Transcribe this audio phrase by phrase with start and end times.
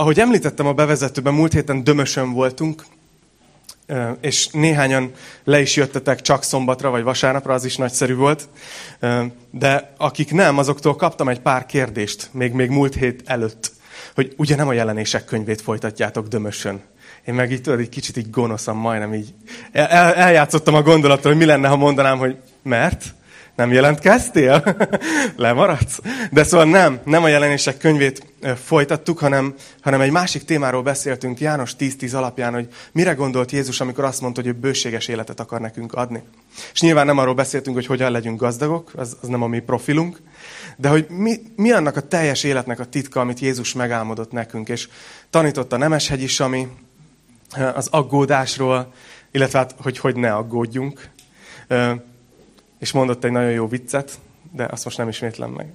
[0.00, 2.84] ahogy említettem a bevezetőben, múlt héten dömösön voltunk,
[4.20, 5.12] és néhányan
[5.44, 8.48] le is jöttetek csak szombatra vagy vasárnapra, az is nagyszerű volt.
[9.50, 13.72] De akik nem, azoktól kaptam egy pár kérdést, még, még múlt hét előtt,
[14.14, 16.80] hogy ugye nem a jelenések könyvét folytatjátok dömösön.
[17.24, 19.34] Én meg így tudod, egy kicsit így gonoszan, majdnem így
[19.72, 23.14] el, eljátszottam a gondolatot, hogy mi lenne, ha mondanám, hogy mert?
[23.58, 24.76] Nem jelentkeztél?
[25.36, 26.00] Lemaradsz?
[26.30, 28.26] De szóval nem, nem a jelenések könyvét
[28.64, 34.04] folytattuk, hanem, hanem egy másik témáról beszéltünk János 10-10 alapján, hogy mire gondolt Jézus, amikor
[34.04, 36.22] azt mondta, hogy ő bőséges életet akar nekünk adni.
[36.72, 40.20] És nyilván nem arról beszéltünk, hogy hogyan legyünk gazdagok, az, az nem a mi profilunk,
[40.76, 44.88] de hogy mi, mi annak a teljes életnek a titka, amit Jézus megálmodott nekünk, és
[45.30, 46.68] tanította Nemeshegy is, ami
[47.74, 48.92] az aggódásról,
[49.30, 51.10] illetve hát, hogy hogy ne aggódjunk
[52.78, 54.18] és mondott egy nagyon jó viccet,
[54.52, 55.72] de azt most nem ismétlem meg.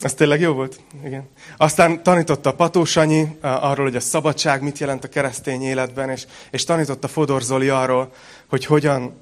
[0.00, 0.80] Ez tényleg jó volt?
[1.04, 1.28] Igen.
[1.56, 6.64] Aztán tanította Pató Sanyi arról, hogy a szabadság mit jelent a keresztény életben, és, és
[6.64, 8.12] tanította Fodor Zoli arról,
[8.46, 9.20] hogy hogyan,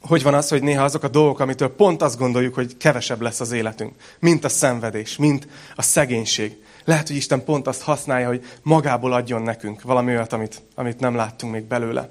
[0.00, 3.40] hogy van az, hogy néha azok a dolgok, amitől pont azt gondoljuk, hogy kevesebb lesz
[3.40, 6.56] az életünk, mint a szenvedés, mint a szegénység.
[6.84, 11.14] Lehet, hogy Isten pont azt használja, hogy magából adjon nekünk valami olyat, amit, amit nem
[11.14, 12.08] láttunk még belőle.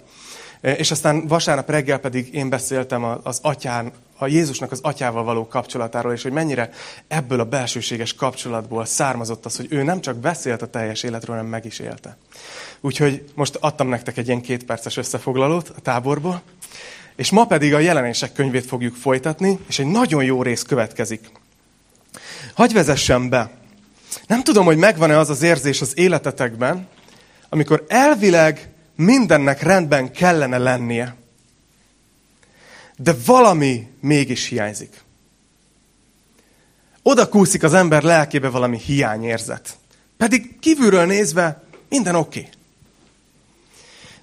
[0.62, 6.14] És aztán vasárnap reggel pedig én beszéltem az atyán, a Jézusnak az atyával való kapcsolatáról,
[6.14, 6.70] és hogy mennyire
[7.08, 11.50] ebből a belsőséges kapcsolatból származott az, hogy ő nem csak beszélt a teljes életről, hanem
[11.50, 12.18] meg is élte.
[12.82, 16.42] Úgyhogy most adtam nektek egy ilyen kétperces összefoglalót a táborból,
[17.16, 21.32] és ma pedig a jelenések könyvét fogjuk folytatni, és egy nagyon jó rész következik.
[22.54, 23.52] Hagy vezessem be.
[24.28, 26.88] Nem tudom, hogy megvan-e az az érzés az életetekben,
[27.50, 31.16] amikor elvileg mindennek rendben kellene lennie.
[32.98, 35.02] De valami mégis hiányzik.
[37.02, 39.78] Oda kúszik az ember lelkébe valami hiányérzet.
[40.18, 42.40] Pedig kívülről nézve minden oké.
[42.40, 42.52] Okay.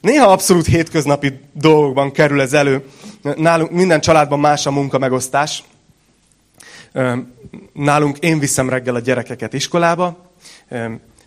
[0.00, 2.84] Néha abszolút hétköznapi dolgokban kerül ez elő.
[3.36, 5.62] Nálunk minden családban más a munka megosztás.
[7.72, 10.30] Nálunk én viszem reggel a gyerekeket iskolába,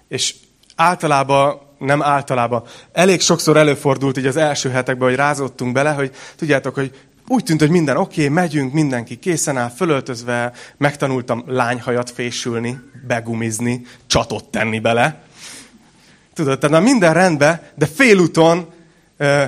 [0.08, 0.36] és
[0.76, 2.64] általában nem általában.
[2.92, 6.92] Elég sokszor előfordult így az első hetekben, hogy rázottunk bele, hogy tudjátok, hogy
[7.28, 13.86] úgy tűnt, hogy minden oké, okay, megyünk, mindenki készen áll, fölöltözve, megtanultam lányhajat fésülni, begumizni,
[14.08, 15.22] csatot tenni bele.
[16.34, 18.68] Tudod, tehát minden rendben, de félúton,
[19.20, 19.44] uh,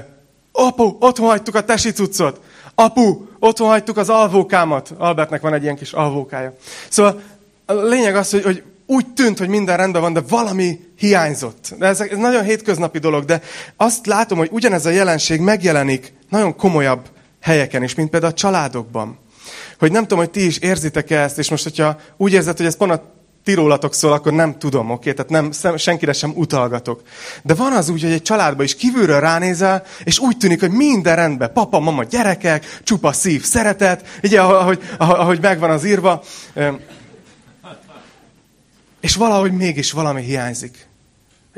[0.52, 2.42] apu, otthon hagytuk a tesi cuccot,
[2.76, 4.94] apu, otthon hagytuk az alvókámat.
[4.98, 6.54] Albertnek van egy ilyen kis alvókája.
[6.90, 7.22] Szóval
[7.66, 11.76] a lényeg az, hogy, hogy úgy tűnt, hogy minden rendben van, de valami hiányzott.
[11.80, 13.42] Ez, ez nagyon hétköznapi dolog, de
[13.78, 17.10] azt látom, hogy ugyanez a jelenség megjelenik nagyon komolyabb
[17.42, 19.18] helyeken is, mint például a családokban.
[19.80, 22.78] Hogy nem tudom, hogy ti is érzitek-e ezt, és most, hogyha úgy érzed, hogy ez
[22.78, 25.12] pont a tirólatok szól, akkor nem tudom, oké?
[25.12, 25.26] Okay?
[25.26, 27.02] Tehát nem, senkire sem utalgatok.
[27.44, 31.16] De van az úgy, hogy egy családba is kívülről ránézel, és úgy tűnik, hogy minden
[31.16, 31.54] rendben.
[31.54, 36.24] Papa, mama, gyerekek, csupa szív, szeretet, ugye, ahogy, ahogy megvan az írva.
[39.02, 40.89] És valahogy mégis valami hiányzik.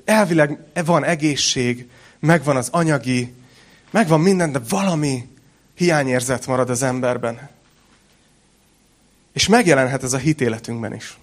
[0.06, 1.89] Elvileg van egészség,
[2.19, 3.34] megvan az anyagi,
[3.91, 5.28] megvan minden, de valami
[5.75, 7.50] hiányérzet marad az emberben.
[9.34, 11.17] És megjelenhet ez a hitéletünkben is.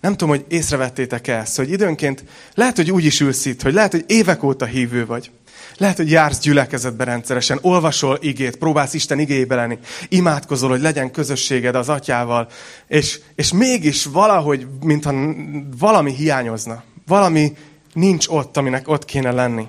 [0.00, 2.24] Nem tudom, hogy észrevettétek-e ezt, hogy időnként
[2.54, 5.30] lehet, hogy úgy is ülsz itt, hogy lehet, hogy évek óta hívő vagy.
[5.76, 11.74] Lehet, hogy jársz gyülekezetbe rendszeresen, olvasol igét, próbálsz Isten igébe lenni, imádkozol, hogy legyen közösséged
[11.74, 12.48] az atyával,
[12.88, 15.34] és, és mégis valahogy, mintha
[15.78, 16.82] valami hiányozna.
[17.06, 17.56] Valami
[17.92, 19.66] nincs ott, aminek ott kéne lenni.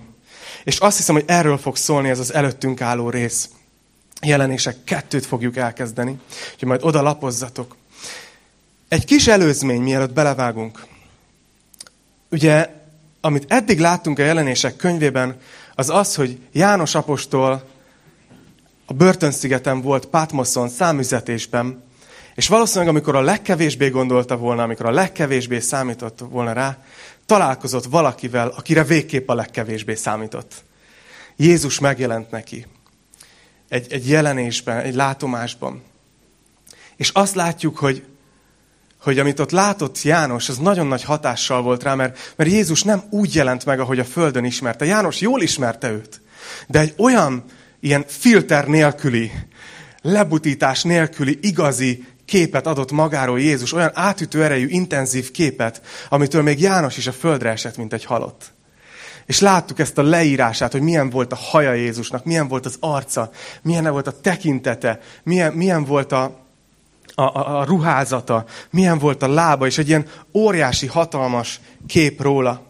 [0.64, 3.50] És azt hiszem, hogy erről fog szólni ez az előttünk álló rész.
[4.22, 6.20] Jelenések kettőt fogjuk elkezdeni,
[6.59, 7.76] hogy majd oda lapozzatok.
[8.88, 10.86] Egy kis előzmény, mielőtt belevágunk.
[12.32, 12.70] Ugye,
[13.22, 15.40] amit eddig láttunk a jelenések könyvében,
[15.76, 17.70] az az, hogy János apostol
[18.86, 21.84] a börtönszigeten volt Patmoszon számüzetésben,
[22.36, 26.78] és valószínűleg amikor a legkevésbé gondolta volna, amikor a legkevésbé számított volna rá,
[27.31, 30.63] találkozott valakivel, akire végképp a legkevésbé számított.
[31.35, 32.66] Jézus megjelent neki.
[33.69, 35.83] Egy, egy jelenésben, egy látomásban.
[36.95, 38.05] És azt látjuk, hogy
[39.01, 43.03] hogy amit ott látott János, az nagyon nagy hatással volt rá, mert, mert Jézus nem
[43.09, 44.85] úgy jelent meg, ahogy a Földön ismerte.
[44.85, 46.22] János jól ismerte őt,
[46.67, 47.43] de egy olyan
[47.79, 49.31] ilyen filter nélküli,
[50.01, 56.97] lebutítás nélküli, igazi képet adott magáról Jézus, olyan átütő erejű, intenzív képet, amitől még János
[56.97, 58.53] is a földre esett, mint egy halott.
[59.25, 63.31] És láttuk ezt a leírását, hogy milyen volt a haja Jézusnak, milyen volt az arca,
[63.61, 66.23] milyen volt a tekintete, milyen, milyen volt a,
[67.16, 72.61] a, a, a ruházata, milyen volt a lába, és egy ilyen óriási, hatalmas kép róla.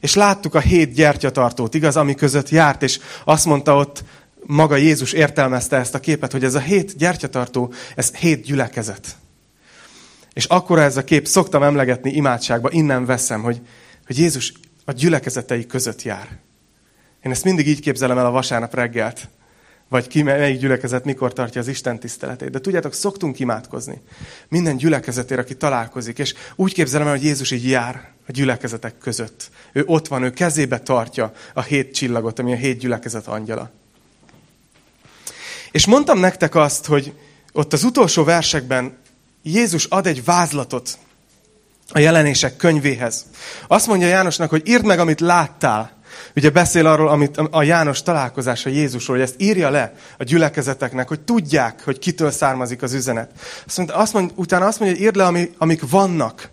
[0.00, 4.04] És láttuk a hét gyertyatartót, igaz, ami között járt, és azt mondta ott,
[4.46, 9.16] maga Jézus értelmezte ezt a képet, hogy ez a hét gyertyatartó, ez hét gyülekezet.
[10.32, 13.60] És akkor ez a kép, szoktam emlegetni imádságba, innen veszem, hogy,
[14.06, 14.52] hogy Jézus
[14.84, 16.28] a gyülekezetei között jár.
[17.22, 19.28] Én ezt mindig így képzelem el a vasárnap reggelt.
[19.88, 22.50] Vagy ki, melyik gyülekezet mikor tartja az Isten tiszteletét.
[22.50, 24.00] De tudjátok, szoktunk imádkozni.
[24.48, 26.18] Minden gyülekezetért, aki találkozik.
[26.18, 29.50] És úgy képzelem el, hogy Jézus így jár a gyülekezetek között.
[29.72, 33.70] Ő ott van, ő kezébe tartja a hét csillagot, ami a hét gyülekezet angyala.
[35.70, 37.12] És mondtam nektek azt, hogy
[37.52, 38.98] ott az utolsó versekben
[39.42, 40.98] Jézus ad egy vázlatot
[41.92, 43.26] a jelenések könyvéhez.
[43.66, 45.94] Azt mondja Jánosnak, hogy írd meg, amit láttál.
[46.36, 51.20] Ugye beszél arról, amit a János találkozása Jézusról, hogy ezt írja le a gyülekezeteknek, hogy
[51.20, 53.30] tudják, hogy kitől származik az üzenet.
[53.66, 56.50] Azt mondja, azt mondja, utána azt mondja, hogy írd le, ami, amik vannak.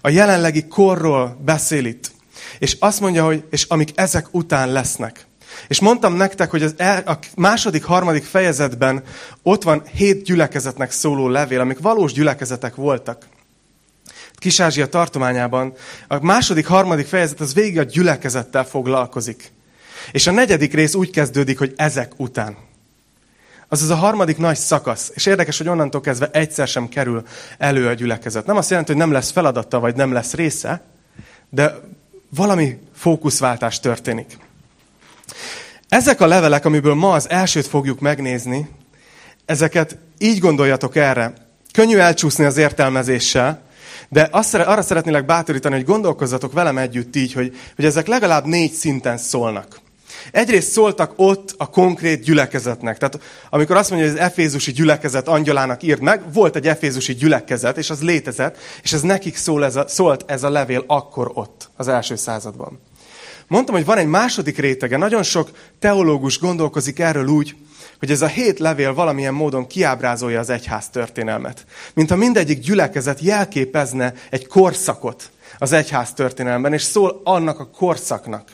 [0.00, 2.10] A jelenlegi korról beszél itt.
[2.58, 5.26] És azt mondja, hogy és amik ezek után lesznek.
[5.68, 9.02] És mondtam nektek, hogy az el, a második, harmadik fejezetben
[9.42, 13.26] ott van hét gyülekezetnek szóló levél, amik valós gyülekezetek voltak.
[14.34, 15.72] Kis-Ázsia tartományában
[16.08, 19.52] a második, harmadik fejezet az végig a gyülekezettel foglalkozik.
[20.12, 22.56] És a negyedik rész úgy kezdődik, hogy ezek után.
[23.68, 25.10] Azaz a harmadik nagy szakasz.
[25.14, 27.22] És érdekes, hogy onnantól kezdve egyszer sem kerül
[27.58, 28.46] elő a gyülekezet.
[28.46, 30.82] Nem azt jelenti, hogy nem lesz feladata, vagy nem lesz része,
[31.50, 31.74] de
[32.28, 34.38] valami fókuszváltás történik.
[35.88, 38.68] Ezek a levelek, amiből ma az elsőt fogjuk megnézni,
[39.44, 41.32] ezeket így gondoljatok erre.
[41.72, 43.62] Könnyű elcsúszni az értelmezéssel,
[44.08, 48.72] de azt, arra szeretnélek bátorítani, hogy gondolkozzatok velem együtt így, hogy, hogy ezek legalább négy
[48.72, 49.82] szinten szólnak.
[50.32, 52.98] Egyrészt szóltak ott a konkrét gyülekezetnek.
[52.98, 53.20] Tehát
[53.50, 57.90] amikor azt mondja, hogy az efézusi gyülekezet angyalának írt meg, volt egy efézusi gyülekezet, és
[57.90, 61.88] az létezett, és ez nekik szól ez a, szólt ez a levél akkor ott, az
[61.88, 62.80] első században.
[63.48, 64.96] Mondtam, hogy van egy második rétege.
[64.96, 67.56] Nagyon sok teológus gondolkozik erről úgy,
[67.98, 71.64] hogy ez a hét levél valamilyen módon kiábrázolja az egyház történelmet.
[71.94, 78.48] Mint ha mindegyik gyülekezet jelképezne egy korszakot az egyház történelemben, és szól annak a korszaknak.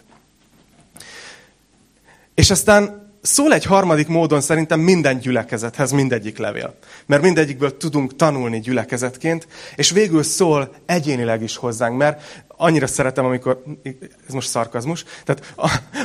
[2.35, 6.75] És aztán szól egy harmadik módon szerintem minden gyülekezethez mindegyik levél.
[7.07, 9.47] Mert mindegyikből tudunk tanulni gyülekezetként,
[9.77, 13.63] és végül szól egyénileg is hozzánk, mert annyira szeretem, amikor,
[14.29, 15.55] ez most szarkazmus, tehát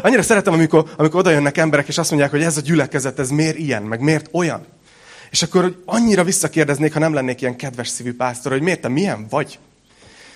[0.01, 3.29] annyira szeretem, amikor, amikor oda jönnek emberek, és azt mondják, hogy ez a gyülekezet, ez
[3.29, 4.65] miért ilyen, meg miért olyan.
[5.29, 8.88] És akkor hogy annyira visszakérdeznék, ha nem lennék ilyen kedves szívű pásztor, hogy miért te
[8.88, 9.59] milyen vagy?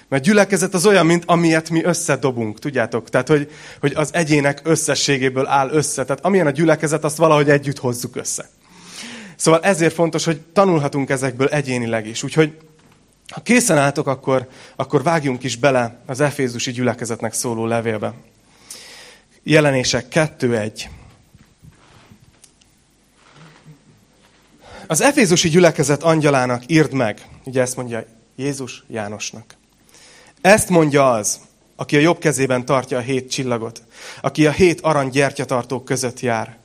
[0.10, 3.10] Mert gyülekezet az olyan, mint amilyet mi összedobunk, tudjátok?
[3.10, 6.04] Tehát, hogy, hogy az egyének összességéből áll össze.
[6.04, 8.50] Tehát amilyen a gyülekezet, azt valahogy együtt hozzuk össze.
[9.36, 12.24] Szóval ezért fontos, hogy tanulhatunk ezekből egyénileg is.
[12.24, 12.58] Úgyhogy
[13.30, 18.14] ha készen álltok, akkor, akkor vágjunk is bele az Efézusi gyülekezetnek szóló levélbe.
[19.44, 20.84] Jelenések 2.1.
[24.88, 28.06] Az Efézusi gyülekezet angyalának írd meg, ugye ezt mondja
[28.36, 29.59] Jézus Jánosnak.
[30.42, 31.40] Ezt mondja az,
[31.76, 33.84] aki a jobb kezében tartja a hét csillagot,
[34.22, 36.58] aki a hét arany gyertyatartók között jár.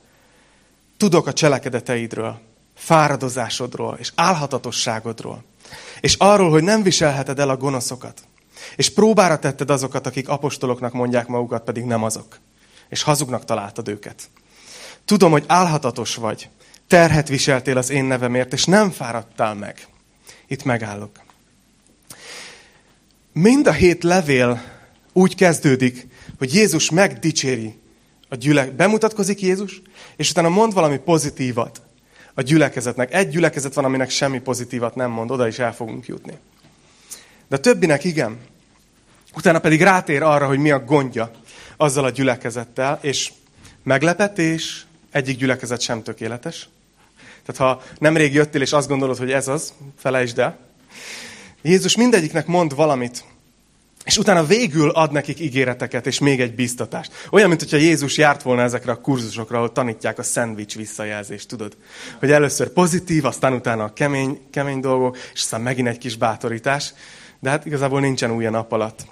[0.97, 2.39] Tudok a cselekedeteidről,
[2.75, 5.43] fáradozásodról és álhatatosságodról,
[5.99, 8.21] és arról, hogy nem viselheted el a gonoszokat.
[8.75, 12.39] És próbára tetted azokat, akik apostoloknak mondják magukat, pedig nem azok.
[12.89, 14.29] És hazugnak találtad őket.
[15.05, 16.49] Tudom, hogy álhatatos vagy,
[16.87, 19.87] terhet viseltél az én nevemért, és nem fáradtál meg.
[20.47, 21.24] Itt megállok.
[23.37, 24.61] Mind a hét levél
[25.13, 27.79] úgy kezdődik, hogy Jézus megdicséri
[28.29, 28.71] a gyülek.
[28.71, 29.81] Bemutatkozik Jézus,
[30.15, 31.81] és utána mond valami pozitívat
[32.33, 33.13] a gyülekezetnek.
[33.13, 36.37] Egy gyülekezet van, aminek semmi pozitívat nem mond, oda is el fogunk jutni.
[37.47, 38.37] De a többinek igen.
[39.35, 41.31] Utána pedig rátér arra, hogy mi a gondja
[41.77, 43.31] azzal a gyülekezettel, és
[43.83, 46.69] meglepetés, egyik gyülekezet sem tökéletes.
[47.45, 50.64] Tehát ha nemrég jöttél, és azt gondolod, hogy ez az, felejtsd el.
[51.65, 53.23] Jézus mindegyiknek mond valamit,
[54.03, 57.11] és utána végül ad nekik ígéreteket, és még egy biztatást.
[57.31, 61.77] Olyan, mint hogyha Jézus járt volna ezekre a kurzusokra, ahol tanítják a szendvics visszajelzést, tudod?
[62.19, 66.93] Hogy először pozitív, aztán utána a kemény, kemény dolgok, és aztán megint egy kis bátorítás.
[67.39, 69.05] De hát igazából nincsen új a nap alatt.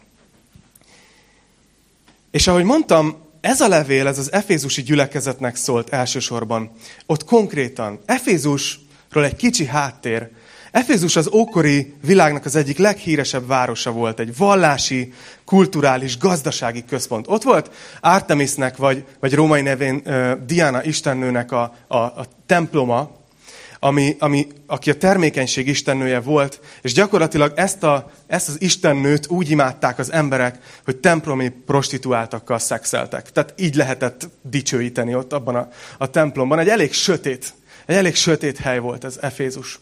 [2.31, 6.71] És ahogy mondtam, ez a levél, ez az Efézusi gyülekezetnek szólt elsősorban.
[7.05, 10.29] Ott konkrétan, Efézusról egy kicsi háttér,
[10.73, 15.13] Efézus az ókori világnak az egyik leghíresebb városa volt, egy vallási,
[15.45, 17.25] kulturális, gazdasági központ.
[17.27, 20.03] Ott volt Artemisnek, vagy, vagy római nevén
[20.45, 23.11] Diana istennőnek a, a, a temploma,
[23.79, 29.49] ami, ami, aki a termékenység istennője volt, és gyakorlatilag ezt, a, ezt az istennőt úgy
[29.49, 33.31] imádták az emberek, hogy templomi prostituáltakkal szexeltek.
[33.31, 36.59] Tehát így lehetett dicsőíteni ott abban a, a templomban.
[36.59, 37.53] Egy elég sötét,
[37.85, 39.79] egy elég sötét hely volt ez Efézus.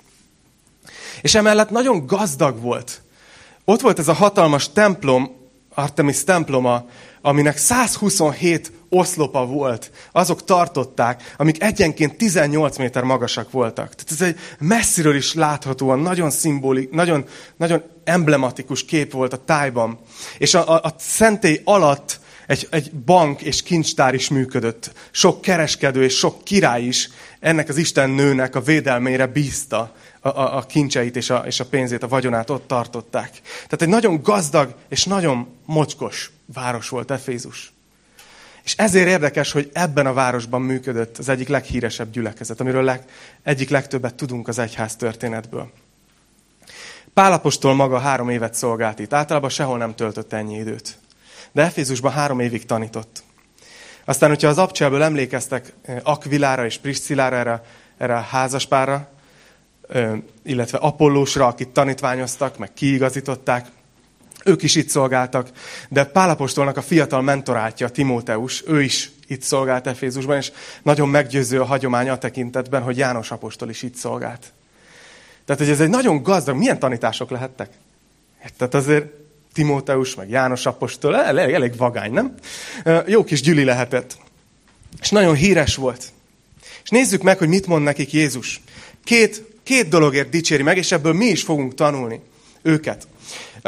[1.21, 3.01] És emellett nagyon gazdag volt.
[3.65, 5.39] Ott volt ez a hatalmas templom,
[5.73, 6.85] Artemis temploma,
[7.21, 13.95] aminek 127 oszlopa volt, azok tartották, amik egyenként 18 méter magasak voltak.
[13.95, 17.25] Tehát ez egy messziről is láthatóan nagyon szimbolik, nagyon,
[17.57, 19.99] nagyon emblematikus kép volt a tájban.
[20.37, 24.91] És a, a, a szentély alatt egy, egy bank és kincstár is működött.
[25.11, 27.09] Sok kereskedő és sok király is
[27.39, 31.65] ennek az Isten nőnek a védelmére bízta a, a, a kincseit és a, és a
[31.65, 33.41] pénzét, a vagyonát ott tartották.
[33.53, 37.73] Tehát egy nagyon gazdag és nagyon mocskos város volt Efézus.
[38.63, 43.03] És ezért érdekes, hogy ebben a városban működött az egyik leghíresebb gyülekezet, amiről leg,
[43.43, 45.71] egyik legtöbbet tudunk az egyház történetből.
[47.13, 49.13] Pálapostól maga három évet szolgált itt.
[49.13, 50.97] Általában sehol nem töltött ennyi időt.
[51.51, 53.23] De Efézusban három évig tanított.
[54.05, 57.63] Aztán, hogyha az abcselből emlékeztek eh, Akvilára és Priscilára, erre,
[57.97, 59.09] erre a házaspárra,
[60.43, 63.67] illetve Apollósra, akit tanítványoztak, meg kiigazították,
[64.45, 65.49] ők is itt szolgáltak,
[65.89, 70.51] de Pálapostolnak a fiatal mentorátja, Timóteus, ő is itt szolgált Efézusban, és
[70.83, 74.53] nagyon meggyőző a hagyomány a tekintetben, hogy János apostol is itt szolgált.
[75.45, 77.69] Tehát, hogy ez egy nagyon gazdag, milyen tanítások lehettek?
[78.57, 79.05] Tehát azért
[79.53, 82.33] Timóteus, meg János apostol, elég, elég vagány, nem?
[83.05, 84.17] Jó kis gyüli lehetett.
[85.01, 86.05] És nagyon híres volt.
[86.83, 88.61] És nézzük meg, hogy mit mond nekik Jézus.
[89.03, 92.19] Két, két dologért dicséri meg, és ebből mi is fogunk tanulni
[92.61, 93.07] őket.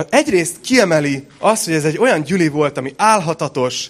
[0.09, 3.87] Egyrészt kiemeli azt, hogy ez egy olyan gyüli volt, ami álhatatos,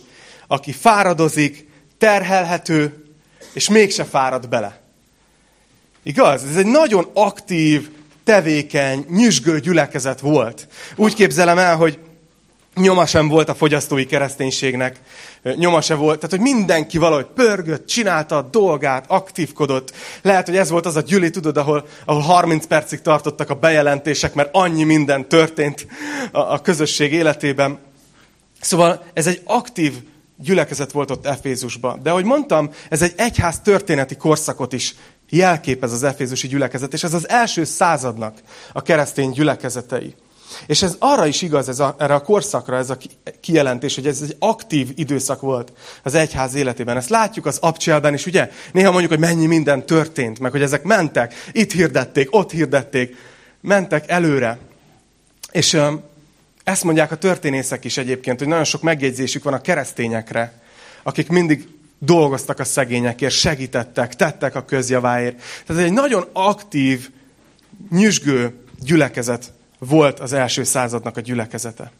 [0.48, 1.67] aki fáradozik,
[1.98, 3.05] terhelhető,
[3.53, 4.82] és mégse fárad bele.
[6.03, 6.43] Igaz?
[6.43, 7.89] Ez egy nagyon aktív,
[8.24, 10.67] tevékeny, nyüzsgő gyülekezet volt.
[10.96, 12.00] Úgy képzelem el, hogy
[12.75, 15.00] nyoma sem volt a fogyasztói kereszténységnek,
[15.56, 19.94] nyoma sem volt, tehát hogy mindenki valahogy pörgött, csinálta a dolgát, aktívkodott.
[20.22, 24.34] Lehet, hogy ez volt az a gyüli, tudod, ahol, ahol 30 percig tartottak a bejelentések,
[24.34, 25.88] mert annyi minden történt
[26.32, 27.80] a, a közösség életében.
[28.62, 29.94] Szóval ez egy aktív
[30.38, 32.00] gyülekezet volt ott Efézusban.
[32.03, 34.96] De ahogy mondtam, ez egy egyház történeti korszakot is
[35.30, 38.38] jelképez az efézusi gyülekezet, és ez az első századnak
[38.74, 40.15] a keresztény gyülekezetei.
[40.65, 42.98] És ez arra is igaz, ez a, erre a korszakra, ez a
[43.41, 46.98] kijelentés, hogy ez egy aktív időszak volt az egyház életében.
[46.98, 48.50] Ezt látjuk az abcselben is, ugye?
[48.72, 53.15] Néha mondjuk, hogy mennyi minden történt, meg hogy ezek mentek, itt hirdették, ott hirdették,
[53.62, 54.57] mentek előre.
[55.51, 55.77] És
[56.63, 60.62] ezt mondják a történészek is egyébként, hogy nagyon sok megjegyzésük van a keresztényekre,
[61.03, 61.67] akik mindig
[62.00, 65.41] dolgoztak a szegényekért, segítettek, tettek a közjaváért.
[65.65, 67.10] Tehát egy nagyon aktív,
[67.89, 69.53] nyüzsgő gyülekezet
[69.88, 71.92] volt az első századnak a gyülekezete.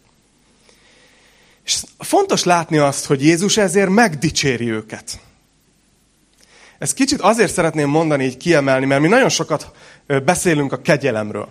[1.66, 5.20] És fontos látni azt, hogy Jézus ezért megdicséri őket.
[6.78, 9.72] Ezt kicsit azért szeretném mondani, így kiemelni, mert mi nagyon sokat
[10.26, 11.50] beszélünk a kegyelemről.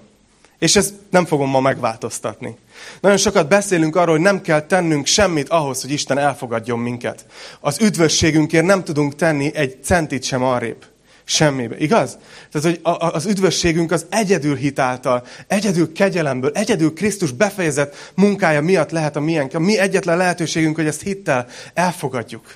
[0.59, 2.57] És ezt nem fogom ma megváltoztatni.
[3.01, 7.27] Nagyon sokat beszélünk arról, hogy nem kell tennünk semmit ahhoz, hogy Isten elfogadjon minket.
[7.61, 10.85] Az üdvösségünkért nem tudunk tenni egy centit sem arrébb.
[11.25, 11.77] Semmibe.
[11.79, 12.19] Igaz?
[12.51, 12.81] Tehát, hogy
[13.13, 19.55] az üdvösségünk az egyedül hitáltal, egyedül kegyelemből, egyedül Krisztus befejezett munkája miatt lehet a miénk.
[19.55, 22.55] A mi egyetlen lehetőségünk, hogy ezt hittel elfogadjuk.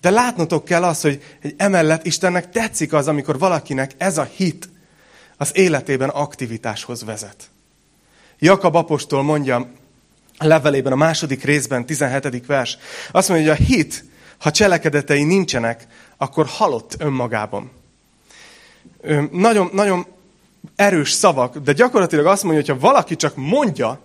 [0.00, 1.22] De látnotok kell az, hogy
[1.56, 4.68] emellett Istennek tetszik az, amikor valakinek ez a hit
[5.36, 7.36] az életében aktivitáshoz vezet.
[8.38, 9.70] Jakab apostol mondja
[10.38, 12.46] a levelében, a második részben, 17.
[12.46, 12.78] vers,
[13.12, 14.04] azt mondja, hogy a hit,
[14.38, 17.70] ha cselekedetei nincsenek, akkor halott önmagában
[19.30, 20.06] nagyon, nagyon
[20.76, 24.00] erős szavak, de gyakorlatilag azt mondja, hogy ha valaki csak mondja,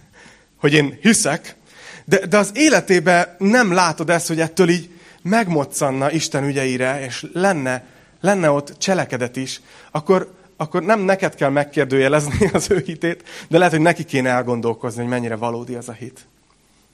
[0.60, 1.56] hogy én hiszek,
[2.04, 4.90] de, de az életében nem látod ezt, hogy ettől így
[5.22, 7.84] megmoccanna Isten ügyeire, és lenne,
[8.20, 13.72] lenne ott cselekedet is, akkor, akkor nem neked kell megkérdőjelezni az ő hitét, de lehet,
[13.72, 16.26] hogy neki kéne elgondolkozni, hogy mennyire valódi az a hit.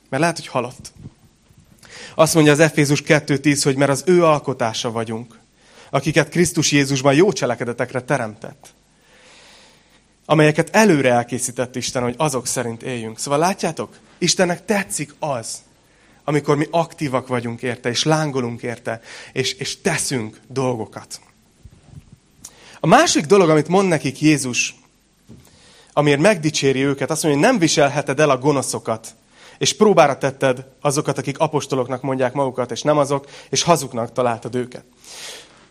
[0.09, 0.93] Mert lehet, hogy halott.
[2.15, 5.39] Azt mondja az Efézus 2.10, hogy mert az ő alkotása vagyunk
[5.91, 8.69] akiket Krisztus Jézusban jó cselekedetekre teremtett.
[10.25, 13.19] Amelyeket előre elkészített Isten, hogy azok szerint éljünk.
[13.19, 15.59] Szóval látjátok, Istennek tetszik az,
[16.25, 19.01] amikor mi aktívak vagyunk érte, és lángolunk érte,
[19.33, 21.21] és, és teszünk dolgokat.
[22.81, 24.75] A másik dolog, amit mond nekik Jézus,
[25.93, 29.15] amiért megdicséri őket, azt mondja, hogy nem viselheted el a gonoszokat,
[29.59, 34.85] és próbára tetted azokat, akik apostoloknak mondják magukat, és nem azok, és hazuknak találtad őket.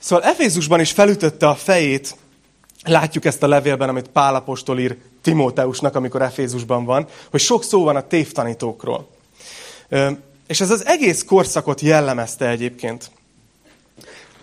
[0.08, 2.16] Szóval Efézusban is felütötte a fejét
[2.84, 7.96] Látjuk ezt a levélben, amit Pálapostól ír Timóteusnak, amikor Efézusban van, hogy sok szó van
[7.96, 9.10] a tévtanítókról.
[10.48, 13.12] És ez az egész korszakot jellemezte egyébként.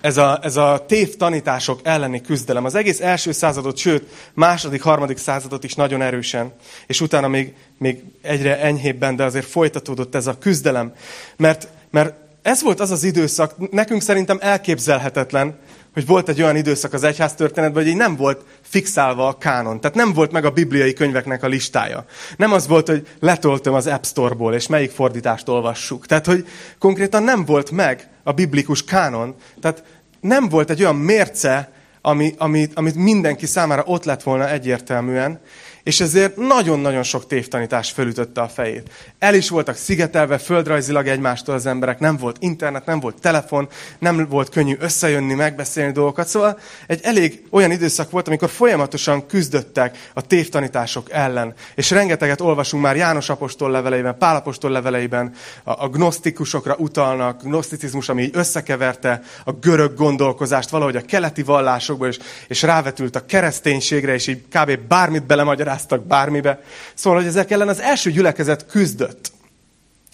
[0.00, 2.64] Ez a, ez a tévtanítások elleni küzdelem.
[2.64, 6.52] Az egész első századot, sőt, második, harmadik századot is nagyon erősen.
[6.86, 10.92] És utána még, még egyre enyhébben, de azért folytatódott ez a küzdelem.
[11.36, 15.58] Mert, mert ez volt az az időszak, nekünk szerintem elképzelhetetlen,
[15.92, 19.80] hogy volt egy olyan időszak az egyház történetben, hogy így nem volt fixálva a kánon.
[19.80, 22.04] Tehát nem volt meg a bibliai könyveknek a listája.
[22.36, 26.06] Nem az volt, hogy letoltam az App Store-ból, és melyik fordítást olvassuk.
[26.06, 26.46] Tehát, hogy
[26.78, 29.34] konkrétan nem volt meg a biblikus kánon.
[29.60, 29.84] Tehát
[30.20, 35.40] nem volt egy olyan mérce, ami, ami, amit mindenki számára ott lett volna egyértelműen,
[35.84, 38.90] és ezért nagyon-nagyon sok tévtanítás fölütötte a fejét.
[39.18, 44.26] El is voltak szigetelve földrajzilag egymástól az emberek, nem volt internet, nem volt telefon, nem
[44.28, 46.26] volt könnyű összejönni, megbeszélni dolgokat.
[46.26, 51.54] Szóval egy elég olyan időszak volt, amikor folyamatosan küzdöttek a tévtanítások ellen.
[51.74, 55.32] És rengeteget olvasunk már János apostol leveleiben, Pál apostol leveleiben,
[55.64, 62.08] a, a gnosztikusokra utalnak, gnoszticizmus, ami így összekeverte a görög gondolkozást valahogy a keleti vallásokból,
[62.08, 64.78] és, és rávetült a kereszténységre, és így kb.
[64.88, 66.62] bármit belemagyar magyaráztak bármibe.
[66.94, 69.32] Szóval, hogy ezek ellen az első gyülekezet küzdött.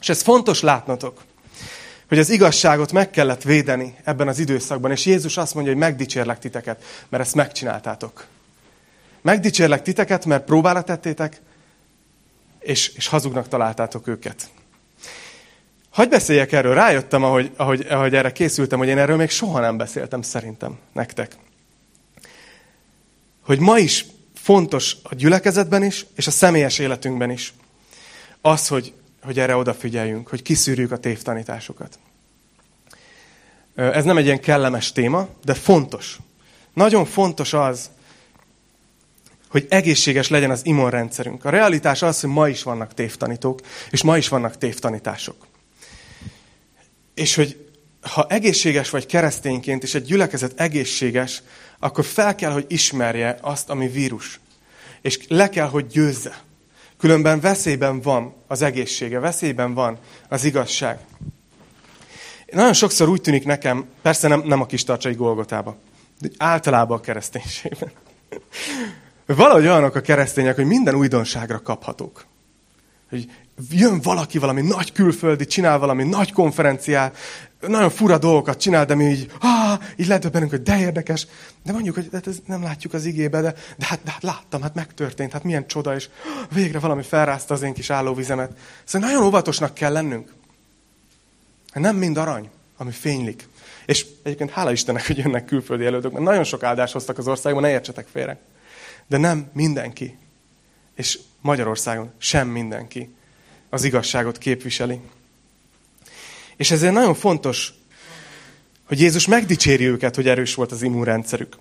[0.00, 1.22] És ez fontos látnotok,
[2.08, 6.38] hogy az igazságot meg kellett védeni ebben az időszakban, és Jézus azt mondja, hogy megdicsérlek
[6.38, 8.26] titeket, mert ezt megcsináltátok.
[9.22, 11.40] Megdicsérlek titeket, mert próbára tettétek,
[12.58, 14.48] és, és hazugnak találtátok őket.
[15.92, 16.74] Hogy beszéljek erről?
[16.74, 21.36] Rájöttem, ahogy, ahogy, ahogy erre készültem, hogy én erről még soha nem beszéltem szerintem nektek.
[23.40, 24.06] Hogy ma is
[24.42, 27.54] fontos a gyülekezetben is, és a személyes életünkben is.
[28.40, 28.92] Az, hogy,
[29.22, 31.98] hogy erre odafigyeljünk, hogy kiszűrjük a tévtanításokat.
[33.74, 36.18] Ez nem egy ilyen kellemes téma, de fontos.
[36.74, 37.90] Nagyon fontos az,
[39.48, 41.44] hogy egészséges legyen az immunrendszerünk.
[41.44, 45.46] A realitás az, hogy ma is vannak tévtanítók, és ma is vannak tévtanítások.
[47.14, 47.68] És hogy
[48.00, 51.42] ha egészséges vagy keresztényként, és egy gyülekezet egészséges,
[51.80, 54.40] akkor fel kell, hogy ismerje azt, ami vírus.
[55.00, 56.42] És le kell, hogy győzze.
[56.98, 60.98] Különben veszélyben van az egészsége, veszélyben van az igazság.
[62.46, 65.76] Nagyon sokszor úgy tűnik nekem, persze nem, nem a kis tartsai Golgotába,
[66.20, 67.90] de általában a kereszténységben.
[69.26, 72.26] Valahogy olyanok a keresztények, hogy minden újdonságra kaphatók.
[73.10, 73.30] Hogy
[73.70, 77.16] jön valaki valami nagy külföldi, csinál valami nagy konferenciát,
[77.60, 81.26] nagyon fura dolgokat csinál, de mi így, ah, így ledöbbenünk, hogy de érdekes.
[81.64, 84.62] De mondjuk, hogy hát ez nem látjuk az igébe, de, de, hát, de hát láttam,
[84.62, 86.08] hát megtörtént, hát milyen csoda, és
[86.52, 88.58] végre valami felrázta az én kis állóvizemet.
[88.84, 90.32] Szóval nagyon óvatosnak kell lennünk.
[91.72, 93.48] Nem mind arany, ami fénylik.
[93.86, 97.62] És egyébként hála Istennek, hogy jönnek külföldi előadók, mert nagyon sok áldást hoztak az országban,
[97.62, 98.38] ne értsetek félre.
[99.06, 100.18] De nem mindenki.
[100.94, 103.14] És Magyarországon sem mindenki
[103.70, 105.00] az igazságot képviseli.
[106.60, 107.72] És ezért nagyon fontos,
[108.86, 111.56] hogy Jézus megdicséri őket, hogy erős volt az immunrendszerük.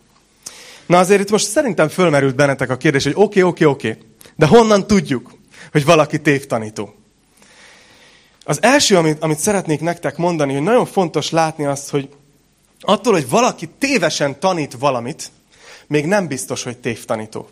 [0.86, 4.00] Na azért itt most szerintem fölmerült bennetek a kérdés, hogy oké, okay, oké, okay, oké,
[4.00, 5.32] okay, de honnan tudjuk,
[5.72, 6.96] hogy valaki tévtanító?
[8.44, 12.10] Az első, amit, amit szeretnék nektek mondani, hogy nagyon fontos látni azt, hogy
[12.80, 15.32] attól, hogy valaki tévesen tanít valamit,
[15.88, 17.50] még nem biztos, hogy tévtanító.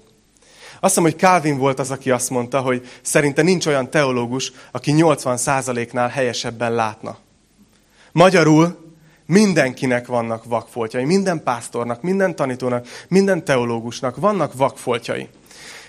[0.79, 4.93] Azt hiszem, hogy Calvin volt az, aki azt mondta, hogy szerinte nincs olyan teológus, aki
[4.95, 7.25] 80%-nál helyesebben látna.
[8.17, 8.77] Magyarul
[9.25, 15.27] mindenkinek vannak vakfoltjai, minden pásztornak, minden tanítónak, minden teológusnak vannak vakfoltjai.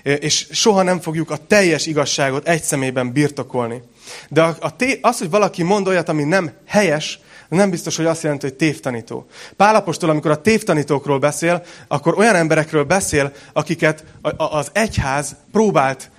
[0.02, 3.82] És soha nem fogjuk a teljes igazságot egy szemében birtokolni.
[4.28, 4.56] De a,
[5.00, 9.26] az, hogy valaki mond olyat, ami nem helyes, nem biztos, hogy azt jelenti, hogy tévtanító.
[9.56, 14.04] Pálapostól, amikor a tévtanítókról beszél, akkor olyan emberekről beszél, akiket
[14.36, 16.10] az egyház próbált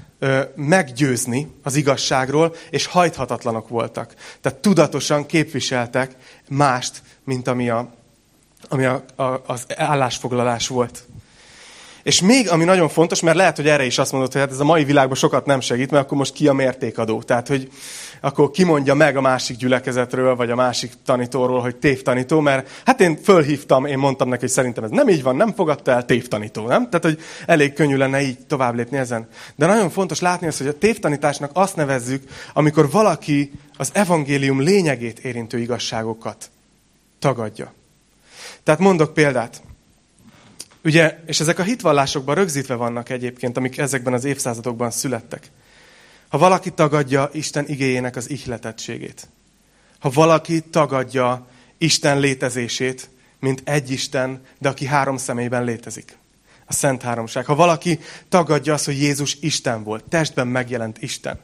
[0.55, 4.13] meggyőzni az igazságról, és hajthatatlanok voltak.
[4.41, 6.12] Tehát tudatosan képviseltek
[6.49, 7.93] mást, mint ami, a,
[8.69, 11.03] ami a, a, az állásfoglalás volt.
[12.03, 14.60] És még, ami nagyon fontos, mert lehet, hogy erre is azt mondod, hogy hát ez
[14.60, 17.21] a mai világban sokat nem segít, mert akkor most ki a mértékadó.
[17.21, 17.71] Tehát, hogy
[18.21, 23.17] akkor kimondja meg a másik gyülekezetről, vagy a másik tanítóról, hogy tévtanító, mert hát én
[23.17, 26.89] fölhívtam, én mondtam neki, hogy szerintem ez nem így van, nem fogadta el tévtanító, nem?
[26.89, 29.27] Tehát, hogy elég könnyű lenne így tovább lépni ezen.
[29.55, 35.19] De nagyon fontos látni azt, hogy a tévtanításnak azt nevezzük, amikor valaki az evangélium lényegét
[35.19, 36.49] érintő igazságokat
[37.19, 37.73] tagadja.
[38.63, 39.62] Tehát mondok példát.
[40.84, 45.51] Ugye, és ezek a hitvallásokban rögzítve vannak egyébként, amik ezekben az évszázadokban születtek.
[46.30, 49.28] Ha valaki tagadja Isten igéjének az ihletettségét,
[50.00, 56.18] ha valaki tagadja Isten létezését, mint egy Isten, de aki három személyben létezik,
[56.65, 57.46] a Szent Háromság.
[57.46, 61.39] Ha valaki tagadja azt, hogy Jézus Isten volt, testben megjelent Isten.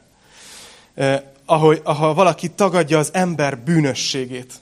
[0.94, 4.52] Eh, ahogy, ha valaki tagadja az ember bűnösségét.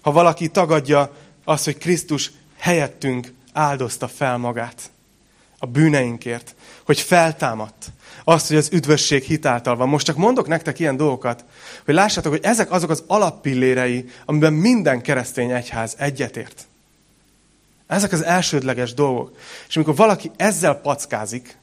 [0.00, 1.12] Ha valaki tagadja
[1.44, 4.90] azt, hogy Krisztus helyettünk áldozta fel magát
[5.58, 6.54] a bűneinkért,
[6.84, 7.86] hogy feltámadt,
[8.24, 9.88] azt, hogy az üdvösség hitáltal van.
[9.88, 11.44] Most csak mondok nektek ilyen dolgokat,
[11.84, 16.66] hogy lássátok, hogy ezek azok az alappillérei, amiben minden keresztény egyház egyetért.
[17.86, 19.36] Ezek az elsődleges dolgok.
[19.68, 21.56] És amikor valaki ezzel packázik,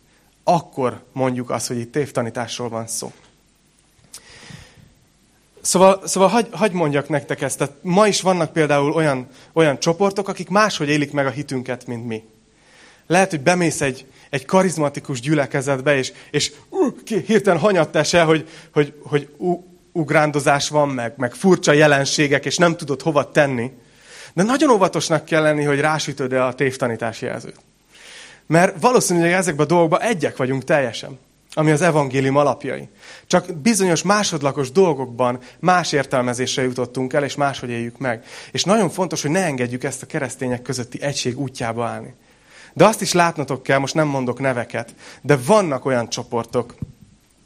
[0.44, 3.12] akkor mondjuk azt, hogy itt tévtanításról van szó.
[5.62, 7.58] Szóval, szóval hagy, hagy mondjak nektek ezt.
[7.58, 12.08] Tehát ma is vannak például olyan, olyan csoportok, akik máshogy élik meg a hitünket, mint
[12.08, 12.24] mi.
[13.08, 16.52] Lehet, hogy bemész egy, egy karizmatikus gyülekezetbe, és, és
[17.26, 19.60] hirtelen hanyattás el, hogy, hogy, hogy uh,
[19.92, 23.72] ugrándozás van, meg, meg furcsa jelenségek, és nem tudod hova tenni.
[24.34, 27.60] De nagyon óvatosnak kell lenni, hogy rásütöd el a tévtanítási jelzőt.
[28.48, 31.20] Mert valószínűleg ezekben a dolgokban egyek vagyunk teljesen,
[31.54, 32.90] ami az evangélium alapjai.
[33.28, 38.26] Csak bizonyos másodlagos dolgokban más értelmezésre jutottunk el, és máshogy éljük meg.
[38.52, 42.14] És nagyon fontos, hogy ne engedjük ezt a keresztények közötti egység útjába állni.
[42.74, 46.76] De azt is látnotok kell, most nem mondok neveket, de vannak olyan csoportok,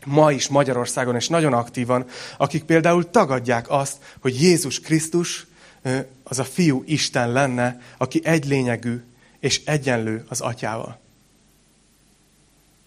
[0.05, 2.05] ma is Magyarországon, és nagyon aktívan,
[2.37, 5.45] akik például tagadják azt, hogy Jézus Krisztus
[6.23, 9.03] az a fiú Isten lenne, aki egy lényegű
[9.39, 10.99] és egyenlő az atyával.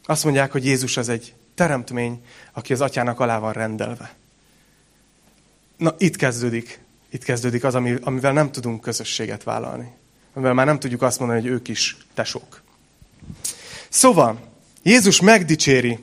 [0.05, 4.15] Azt mondják, hogy Jézus az egy teremtmény, aki az atyának alá van rendelve.
[5.77, 9.93] Na, itt kezdődik, itt kezdődik az, amivel nem tudunk közösséget vállalni
[10.39, 12.63] amivel már nem tudjuk azt mondani, hogy ők is tesók.
[13.89, 14.39] Szóval,
[14.83, 15.99] Jézus megdicséri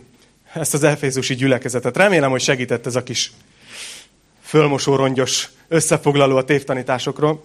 [0.53, 1.97] ezt az efézusi gyülekezetet.
[1.97, 3.31] Remélem, hogy segített ez a kis
[4.41, 7.43] fölmosórongyos összefoglaló a tévtanításokról.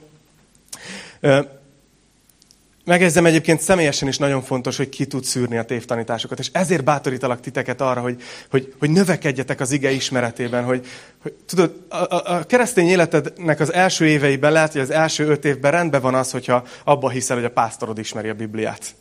[2.91, 7.41] Megjegyzem egyébként személyesen is nagyon fontos, hogy ki tud szűrni a tévtanításokat, és ezért bátorítalak
[7.41, 10.87] titeket arra, hogy, hogy, hogy növekedjetek az ige ismeretében, hogy,
[11.23, 15.71] hogy tudod, a, a keresztény életednek az első éveiben lehet, hogy az első öt évben
[15.71, 18.95] rendben van az, hogyha abba hiszel, hogy a pásztorod ismeri a Bibliát.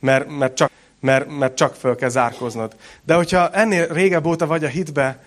[0.00, 0.70] Mert, mert, csak,
[1.00, 2.76] mert, mert csak föl kell zárkoznod.
[3.02, 5.22] De hogyha ennél régebb óta vagy a hitbe,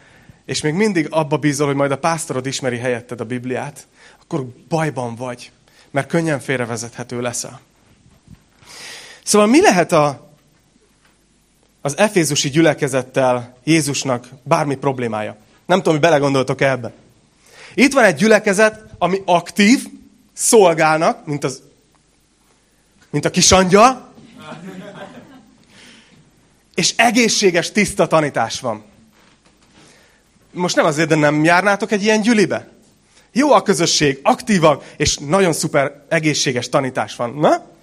[0.45, 3.87] és még mindig abba bízol, hogy majd a pásztorod ismeri helyetted a Bibliát,
[4.21, 5.51] akkor bajban vagy,
[5.91, 7.67] mert könnyen félrevezethető leszel.
[9.29, 10.31] Szóval mi lehet a,
[11.81, 15.35] az efézusi gyülekezettel Jézusnak bármi problémája?
[15.65, 16.91] Nem tudom, hogy belegondoltok ebbe.
[17.73, 19.87] Itt van egy gyülekezet, ami aktív,
[20.33, 21.61] szolgálnak, mint, az,
[23.09, 24.13] mint a kisangyal,
[26.75, 28.83] és egészséges, tiszta tanítás van.
[30.51, 32.67] Most nem azért, de nem járnátok egy ilyen gyülibe?
[33.31, 37.33] Jó a közösség, aktívak, és nagyon szuper egészséges tanítás van.
[37.33, 37.77] Na?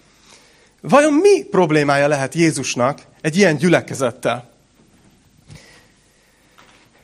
[0.89, 4.51] Vajon mi problémája lehet Jézusnak egy ilyen gyülekezettel?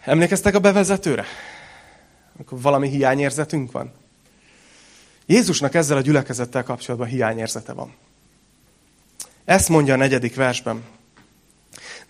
[0.05, 1.25] Emlékeztek a bevezetőre?
[2.37, 3.93] Amikor valami hiányérzetünk van?
[5.27, 7.95] Jézusnak ezzel a gyülekezettel kapcsolatban hiányérzete van.
[9.45, 10.83] Ezt mondja a negyedik versben.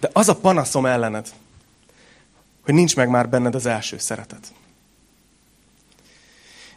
[0.01, 1.29] De az a panaszom ellened,
[2.65, 4.53] hogy nincs meg már benned az első szeretet.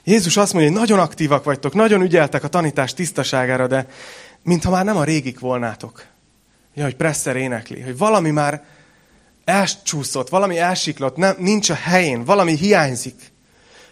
[0.04, 3.88] Jézus azt mondja, hogy nagyon aktívak vagytok, nagyon ügyeltek a tanítás tisztaságára, de
[4.46, 6.06] mintha már nem a régik volnátok.
[6.74, 8.64] Ja, hogy Presser énekli, hogy valami már
[9.46, 13.32] elcsúszott, valami elsiklott, nem, nincs a helyén, valami hiányzik.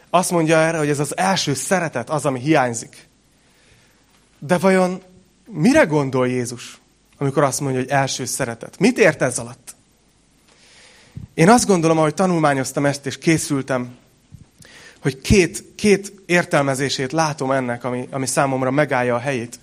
[0.10, 3.08] Azt mondja erre, hogy ez az első szeretet az, ami hiányzik.
[4.40, 5.02] De vajon
[5.46, 6.82] mire gondol Jézus,
[7.18, 8.80] amikor azt mondja, hogy első szeretet?
[8.80, 9.76] Mit ért ez alatt?
[11.34, 13.96] Én azt gondolom, ahogy tanulmányoztam ezt, és készültem,
[15.02, 19.60] hogy két, két értelmezését látom ennek, ami, ami számomra megállja a helyét.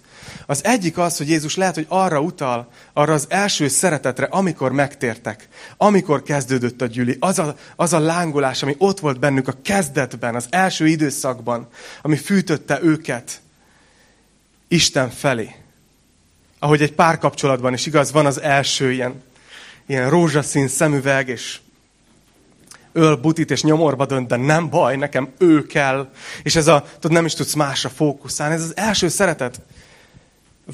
[0.46, 5.48] Az egyik az, hogy Jézus lehet, hogy arra utal, arra az első szeretetre, amikor megtértek,
[5.76, 7.16] amikor kezdődött a gyüli.
[7.20, 11.68] Az a, az a lángolás, ami ott volt bennük a kezdetben, az első időszakban,
[12.02, 13.40] ami fűtötte őket
[14.68, 15.54] Isten felé.
[16.58, 19.22] Ahogy egy párkapcsolatban is igaz, van az első ilyen,
[19.86, 21.58] ilyen rózsaszín szemüveg, és
[22.92, 26.10] öl, butit és nyomorba dönt, de nem baj, nekem ő kell.
[26.42, 28.54] És ez a, tudod, nem is tudsz másra fókuszálni.
[28.54, 29.60] Ez az első szeretet.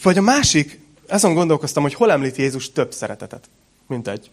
[0.02, 3.48] Vagy a másik, azon gondolkoztam, hogy hol említ Jézus több szeretetet,
[3.86, 4.30] mint egy.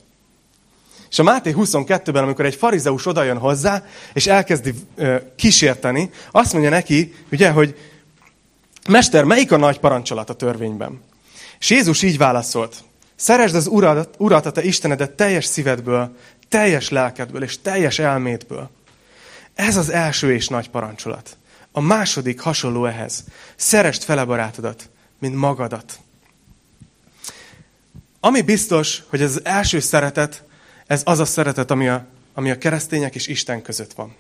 [1.09, 6.69] És a Máté 22-ben, amikor egy farizeus odajön hozzá, és elkezdi ö, kísérteni, azt mondja
[6.69, 7.77] neki, ugye, hogy
[8.89, 11.01] Mester, melyik a nagy parancsolat a törvényben?
[11.59, 12.75] És Jézus így válaszolt,
[13.15, 16.15] szeresd az urat, urat, a te Istenedet teljes szívedből,
[16.49, 18.69] teljes lelkedből és teljes elmédből.
[19.53, 21.37] Ez az első és nagy parancsolat.
[21.71, 23.23] A második hasonló ehhez.
[23.55, 24.89] Szerest fele barátodat,
[25.23, 25.99] mint magadat.
[28.19, 30.43] Ami biztos, hogy ez az első szeretet,
[30.87, 34.15] ez az a szeretet, ami a, ami a keresztények és Isten között van.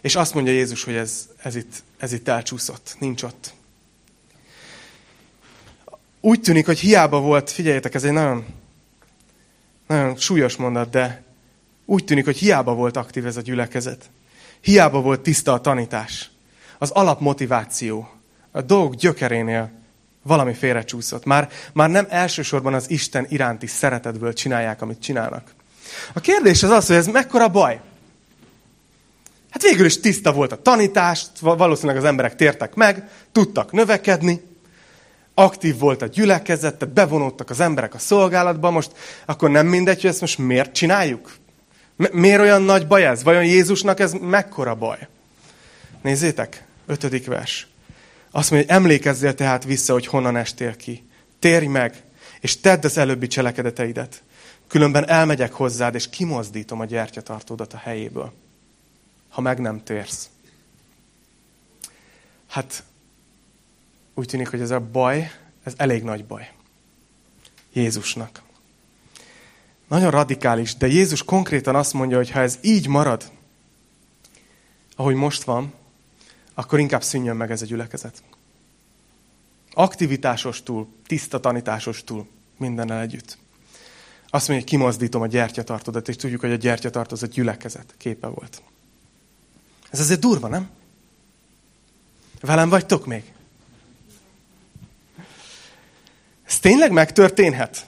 [0.00, 3.54] És azt mondja Jézus, hogy ez, ez, itt, ez itt elcsúszott, nincs ott.
[6.20, 8.44] Úgy tűnik, hogy hiába volt, figyeljetek, ez egy nagyon,
[9.86, 11.24] nagyon súlyos mondat, de
[11.84, 14.10] úgy tűnik, hogy hiába volt aktív ez a gyülekezet.
[14.60, 16.30] Hiába volt tiszta a tanítás.
[16.78, 18.15] Az alapmotiváció,
[18.56, 19.70] a dolgok gyökerénél
[20.22, 21.24] valami félrecsúszott.
[21.24, 25.54] Már, már nem elsősorban az Isten iránti szeretetből csinálják, amit csinálnak.
[26.12, 27.80] A kérdés az az, hogy ez mekkora baj.
[29.50, 34.42] Hát végül is tiszta volt a tanítás, valószínűleg az emberek tértek meg, tudtak növekedni,
[35.34, 38.90] aktív volt a gyülekezet, bevonódtak az emberek a szolgálatba, most
[39.24, 41.34] akkor nem mindegy, hogy ezt most miért csináljuk?
[41.96, 43.22] Miért olyan nagy baj ez?
[43.22, 45.08] Vajon Jézusnak ez mekkora baj?
[46.02, 47.66] Nézzétek, ötödik vers.
[48.36, 51.04] Azt mondja, hogy emlékezzél tehát vissza, hogy honnan estél ki.
[51.38, 52.02] Térj meg,
[52.40, 54.22] és tedd az előbbi cselekedeteidet.
[54.66, 58.32] Különben elmegyek hozzád, és kimozdítom a gyertyatartódat a helyéből,
[59.28, 60.28] ha meg nem térsz.
[62.46, 62.82] Hát
[64.14, 65.30] úgy tűnik, hogy ez a baj,
[65.62, 66.50] ez elég nagy baj.
[67.72, 68.42] Jézusnak.
[69.88, 73.30] Nagyon radikális, de Jézus konkrétan azt mondja, hogy ha ez így marad,
[74.96, 75.72] ahogy most van,
[76.58, 78.22] akkor inkább szűnjön meg ez a gyülekezet.
[79.72, 83.38] Aktivitásos túl, tiszta tanításos túl, mindennel együtt.
[84.30, 88.26] Azt mondja, hogy kimozdítom a gyertyatartodat, és tudjuk, hogy a gyertyatart az a gyülekezet képe
[88.26, 88.62] volt.
[89.90, 90.70] Ez azért durva, nem?
[92.40, 93.32] Velem vagytok még?
[96.46, 97.86] Ez tényleg megtörténhet?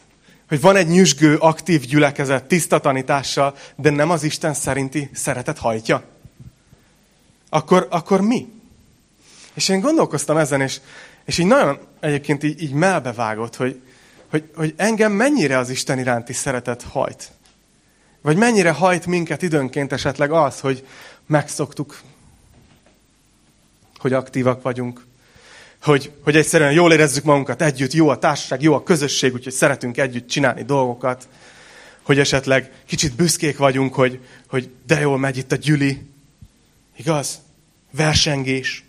[0.48, 6.04] Hogy van egy nyüzsgő, aktív gyülekezet, tiszta tanítással, de nem az Isten szerinti szeretet hajtja?
[7.48, 8.57] Akkor, akkor mi?
[9.58, 10.80] És én gondolkoztam ezen, és,
[11.24, 13.80] és így nagyon egyébként így, így melbevágott, hogy,
[14.30, 17.30] hogy, hogy engem mennyire az Isten iránti szeretet hajt.
[18.22, 20.86] Vagy mennyire hajt minket időnként esetleg az, hogy
[21.26, 22.00] megszoktuk,
[23.96, 25.06] hogy aktívak vagyunk,
[25.82, 29.98] hogy, hogy egyszerűen jól érezzük magunkat együtt, jó a társaság, jó a közösség, úgyhogy szeretünk
[29.98, 31.28] együtt csinálni dolgokat,
[32.02, 36.10] hogy esetleg kicsit büszkék vagyunk, hogy, hogy de jól megy itt a gyüli.
[36.96, 37.38] Igaz?
[37.90, 38.86] Versengés,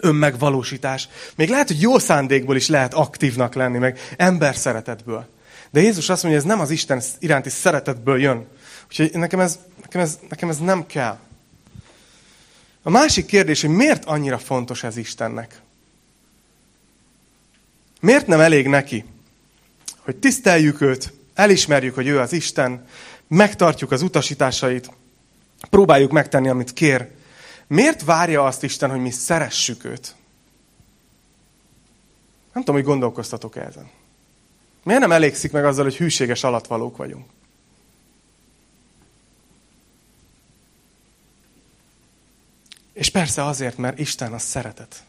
[0.00, 1.08] önmegvalósítás.
[1.34, 5.26] Még lehet, hogy jó szándékból is lehet aktívnak lenni, meg ember szeretetből.
[5.70, 8.46] De Jézus azt mondja, hogy ez nem az Isten iránti szeretetből jön.
[8.86, 11.18] Úgyhogy nekem ez, nekem ez, nekem ez nem kell.
[12.82, 15.60] A másik kérdés, hogy miért annyira fontos ez Istennek?
[18.00, 19.04] Miért nem elég neki,
[19.98, 22.86] hogy tiszteljük őt, elismerjük, hogy ő az Isten,
[23.28, 24.90] megtartjuk az utasításait,
[25.70, 27.08] próbáljuk megtenni, amit kér.
[27.68, 30.14] Miért várja azt Isten, hogy mi szeressük őt?
[32.52, 33.90] Nem tudom, hogy gondolkoztatok -e ezen.
[34.82, 37.26] Miért nem elégszik meg azzal, hogy hűséges alatvalók vagyunk?
[42.92, 45.02] És persze azért, mert Isten az szeretet.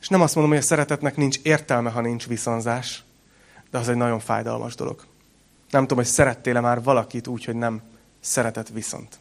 [0.00, 3.02] És nem azt mondom, hogy a szeretetnek nincs értelme, ha nincs viszonzás,
[3.70, 5.04] de az egy nagyon fájdalmas dolog.
[5.70, 7.82] Nem tudom, hogy szerettél-e már valakit úgy, hogy nem
[8.20, 9.18] szeretett viszont.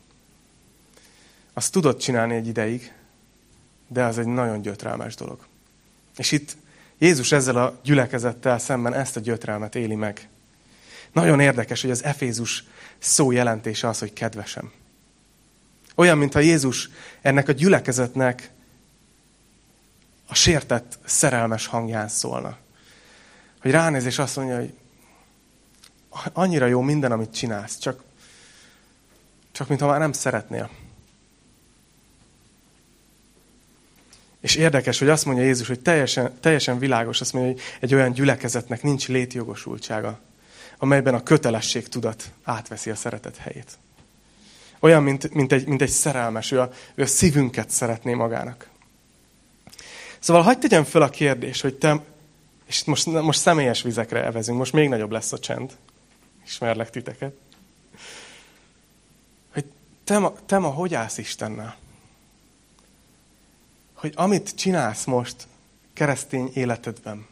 [1.53, 2.93] Azt tudod csinálni egy ideig,
[3.87, 5.45] de az egy nagyon gyötrelmes dolog.
[6.17, 6.57] És itt
[6.97, 10.27] Jézus ezzel a gyülekezettel szemben ezt a gyötrelmet éli meg.
[11.11, 12.63] Nagyon érdekes, hogy az Efézus
[12.99, 14.71] szó jelentése az, hogy kedvesem.
[15.95, 16.89] Olyan, mintha Jézus
[17.21, 18.51] ennek a gyülekezetnek
[20.27, 22.57] a sértett, szerelmes hangján szólna.
[23.61, 24.73] Hogy ránéz és azt mondja, hogy
[26.33, 28.03] annyira jó minden, amit csinálsz, csak,
[29.51, 30.69] csak mintha már nem szeretnél.
[34.43, 38.11] És érdekes, hogy azt mondja Jézus, hogy teljesen, teljesen világos, azt mondja, hogy egy olyan
[38.11, 40.19] gyülekezetnek nincs létjogosultsága,
[40.77, 43.77] amelyben a kötelesség tudat átveszi a szeretet helyét.
[44.79, 48.69] Olyan, mint, mint, egy, mint egy szerelmes, ő a, ő a szívünket szeretné magának.
[50.19, 52.03] Szóval hagyd tegyem föl a kérdés, hogy te,
[52.65, 55.71] és most, most személyes vizekre evezünk, most még nagyobb lesz a csend.
[56.45, 57.33] Ismerlek titeket.
[59.53, 59.65] Hogy
[60.03, 61.81] te ma, te ma hogy állsz Istennel?
[64.03, 65.35] Hogy amit csinálsz most
[65.93, 67.25] keresztény életedben,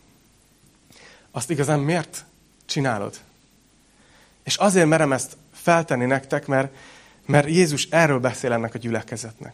[1.31, 2.25] azt igazán miért
[2.65, 3.19] csinálod?
[4.43, 6.75] És azért merem ezt feltenni nektek, mert,
[7.25, 9.53] mert Jézus erről beszél ennek a gyülekezetnek.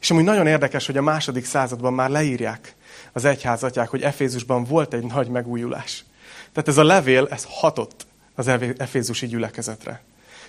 [0.00, 2.74] És amúgy nagyon érdekes, hogy a második században már leírják
[3.12, 6.04] az egyházatják, hogy Efézusban volt egy nagy megújulás.
[6.52, 10.02] Tehát ez a levél, ez hatott az efézusi gyülekezetre.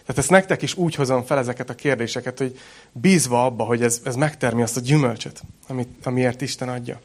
[0.06, 2.60] Tehát ezt nektek is úgy hozom fel ezeket a kérdéseket, hogy
[2.92, 7.02] bízva abba, hogy ez, ez megtermi azt a gyümölcsöt, amit, amiért Isten adja.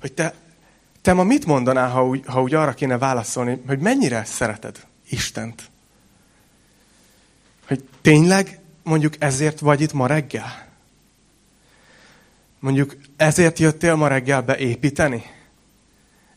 [0.00, 0.34] Hogy te,
[1.02, 5.70] te ma mit mondanál, ha úgy, ha úgy arra kéne válaszolni, hogy mennyire szereted Istent?
[7.66, 10.68] Hogy tényleg mondjuk ezért vagy itt ma reggel?
[12.58, 15.24] Mondjuk ezért jöttél ma reggel beépíteni?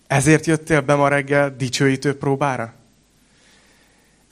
[0.08, 2.74] Ezért jöttél be ma reggel dicsőítő próbára?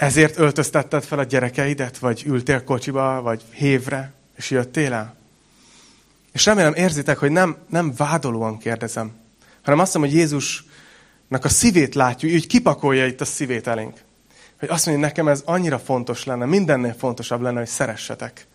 [0.03, 5.15] Ezért öltöztetted fel a gyerekeidet, vagy ültél kocsiba, vagy hévre, és jöttél el?
[6.31, 9.11] És remélem érzitek, hogy nem, nem vádolóan kérdezem,
[9.63, 13.97] hanem azt mondom, hogy Jézusnak a szívét látjuk, úgy kipakolja itt a szívét elénk.
[14.59, 18.47] Hogy azt mondja, nekem ez annyira fontos lenne, mindennél fontosabb lenne, hogy szeressetek.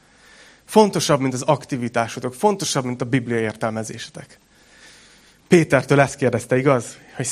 [0.65, 4.39] Fontosabb, mint az aktivitásotok, fontosabb, mint a Biblia értelmezésetek.
[5.49, 6.99] Pétertől ezt kérdezte, igaz?
[7.17, 7.29] Hogy,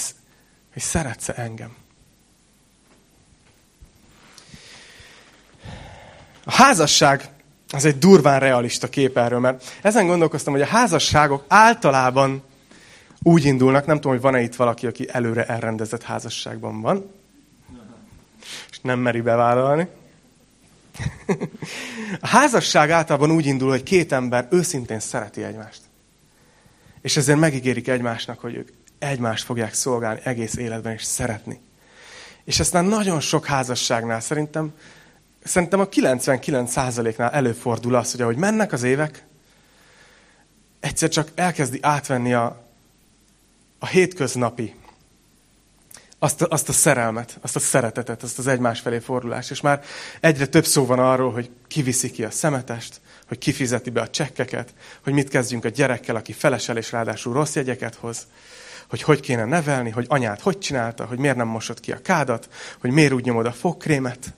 [0.73, 1.85] hogy szeretsz-e engem?
[6.49, 7.29] A házasság
[7.73, 12.43] az egy durván realista kép erről, mert ezen gondolkoztam, hogy a házasságok általában
[13.23, 17.11] úgy indulnak, nem tudom, hogy van-e itt valaki, aki előre elrendezett házasságban van,
[18.71, 19.89] és nem meri bevállalni.
[22.21, 25.81] A házasság általában úgy indul, hogy két ember őszintén szereti egymást.
[27.01, 31.61] És ezért megígérik egymásnak, hogy ők egymást fogják szolgálni egész életben, és szeretni.
[32.45, 34.73] És aztán nagyon sok házasságnál szerintem,
[35.47, 39.25] szerintem a 99%-nál előfordul az, hogy ahogy mennek az évek,
[40.81, 42.65] egyszer csak elkezdi átvenni a,
[43.79, 44.75] a hétköznapi,
[46.19, 49.51] azt a, azt a szerelmet, azt a szeretetet, azt az egymás felé fordulást.
[49.51, 49.85] És már
[50.21, 54.75] egyre több szó van arról, hogy kiviszi ki a szemetest, hogy kifizeti be a csekkeket,
[55.05, 58.27] hogy mit kezdjünk a gyerekkel, aki felesel és ráadásul rossz jegyeket hoz,
[58.89, 62.49] hogy hogy kéne nevelni, hogy anyát hogy csinálta, hogy miért nem mosott ki a kádat,
[62.81, 64.35] hogy miért úgy nyomod a fogkrémet.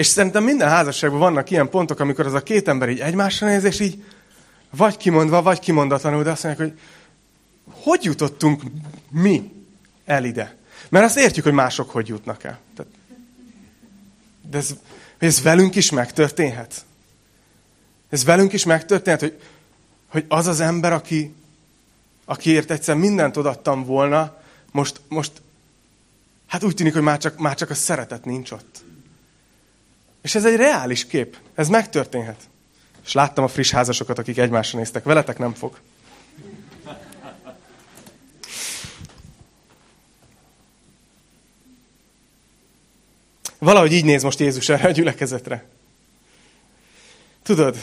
[0.00, 3.64] És szerintem minden házasságban vannak ilyen pontok, amikor az a két ember így egymásra néz,
[3.64, 4.04] és így
[4.70, 6.80] vagy kimondva, vagy kimondatlanul, de azt mondják, hogy
[7.70, 8.62] hogy jutottunk
[9.10, 9.52] mi
[10.04, 10.56] el ide?
[10.88, 12.58] Mert azt értjük, hogy mások hogy jutnak el.
[14.50, 14.74] De ez,
[15.18, 16.84] ez velünk is megtörténhet.
[18.08, 19.40] Ez velünk is megtörténhet, hogy,
[20.08, 21.34] hogy az az ember, aki,
[22.24, 25.32] akiért egyszer mindent odattam volna, most, most
[26.46, 28.88] hát úgy tűnik, hogy már csak, már csak a szeretet nincs ott.
[30.22, 31.36] És ez egy reális kép.
[31.54, 32.48] Ez megtörténhet.
[33.04, 35.04] És láttam a friss házasokat, akik egymásra néztek.
[35.04, 35.78] Veletek nem fog.
[43.58, 45.64] Valahogy így néz most Jézus erre a gyülekezetre.
[47.42, 47.76] Tudod,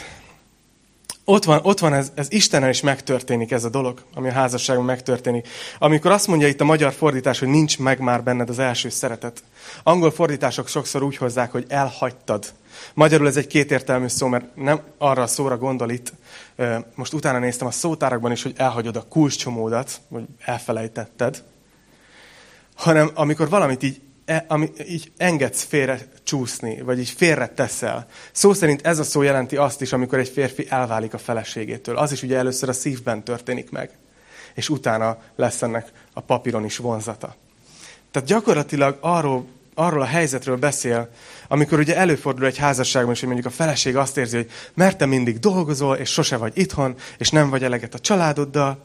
[1.30, 4.84] ott van, ott van ez, ez Istenen is megtörténik ez a dolog, ami a házasságban
[4.84, 5.48] megtörténik.
[5.78, 9.42] Amikor azt mondja itt a magyar fordítás, hogy nincs meg már benned az első szeretet.
[9.82, 12.52] Angol fordítások sokszor úgy hozzák, hogy elhagytad.
[12.94, 16.12] Magyarul ez egy kétértelmű szó, mert nem arra a szóra gondol itt.
[16.94, 21.42] Most utána néztem a szótárakban is, hogy elhagyod a kulcscsomódat, vagy elfelejtetted.
[22.74, 28.06] Hanem amikor valamit így E, ami, így engedsz félre csúszni, vagy így félre teszel.
[28.32, 31.96] Szó szerint ez a szó jelenti azt is, amikor egy férfi elválik a feleségétől.
[31.96, 33.90] Az is ugye először a szívben történik meg,
[34.54, 37.36] és utána lesz ennek a papíron is vonzata.
[38.10, 41.10] Tehát gyakorlatilag arról, arról a helyzetről beszél,
[41.48, 45.38] amikor ugye előfordul egy házasságban, és mondjuk a feleség azt érzi, hogy mert te mindig
[45.38, 48.84] dolgozol, és sose vagy itthon, és nem vagy eleget a családoddal,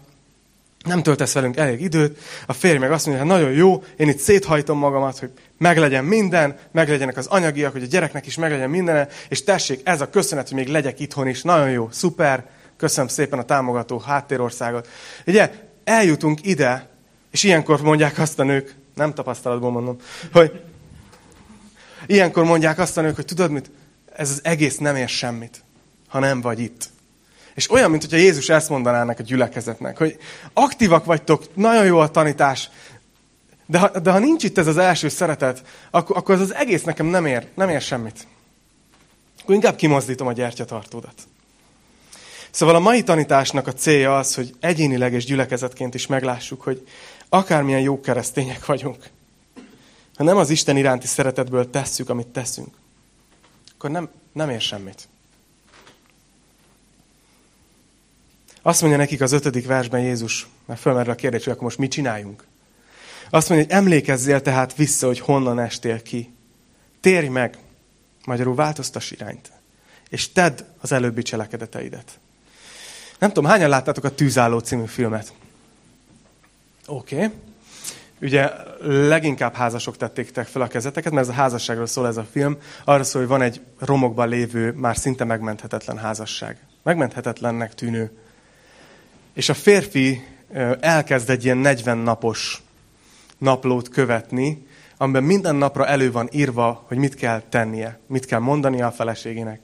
[0.84, 4.18] nem töltesz velünk elég időt, a férj meg azt mondja, hogy nagyon jó, én itt
[4.18, 9.44] széthajtom magamat, hogy meglegyen minden, meglegyenek az anyagiak, hogy a gyereknek is meglegyen minden, és
[9.44, 12.46] tessék, ez a köszönet, hogy még legyek itthon is, nagyon jó, szuper,
[12.78, 14.88] köszönöm szépen a támogató háttérországot.
[15.26, 15.52] Ugye,
[15.84, 16.90] eljutunk ide,
[17.32, 19.98] és ilyenkor mondják azt a nők, nem tapasztalatból mondom,
[20.32, 20.62] hogy
[22.06, 23.72] ilyenkor mondják azt a nők, hogy tudod mit,
[24.16, 25.64] ez az egész nem ér semmit,
[26.08, 26.93] ha nem vagy itt.
[27.56, 30.18] És olyan, mint hogyha Jézus ezt mondaná ennek a gyülekezetnek, hogy
[30.54, 32.70] aktívak vagytok, nagyon jó a tanítás,
[33.66, 36.84] de ha, de ha nincs itt ez az első szeretet, akkor, akkor az, az egész
[36.84, 38.28] nekem nem ér, nem ér semmit.
[39.42, 41.28] Akkor inkább kimozdítom a gyertyatartódat.
[42.52, 46.88] Szóval a mai tanításnak a célja az, hogy egyénileg és gyülekezetként is meglássuk, hogy
[47.30, 49.10] akármilyen jó keresztények vagyunk,
[50.16, 52.70] ha nem az Isten iránti szeretetből tesszük, amit teszünk,
[53.74, 55.08] akkor nem, nem ér semmit.
[58.66, 61.92] Azt mondja nekik az ötödik versben Jézus, mert fölmerül a kérdés, hogy akkor most mit
[61.92, 62.44] csináljunk.
[63.30, 66.34] Azt mondja, hogy emlékezzél tehát vissza, hogy honnan estél ki.
[67.02, 67.58] Térj meg,
[68.26, 69.52] magyarul változtass irányt,
[70.10, 72.20] és tedd az előbbi cselekedeteidet.
[73.20, 75.34] Nem tudom, hányan láttátok a Tűzálló című filmet?
[76.88, 77.16] Oké.
[77.16, 77.32] Okay.
[78.22, 78.52] Ugye
[78.82, 82.58] leginkább házasok tették fel a kezeteket, mert ez a házasságról szól ez a film.
[82.86, 86.58] Arra szól, hogy van egy romokban lévő, már szinte megmenthetetlen házasság.
[86.84, 88.23] Megmenthetetlennek tűnő
[89.34, 90.24] és a férfi
[90.80, 92.62] elkezd egy ilyen 40 napos
[93.38, 94.68] naplót követni,
[94.98, 99.60] amiben minden napra elő van írva, hogy mit kell tennie, mit kell mondania a feleségének,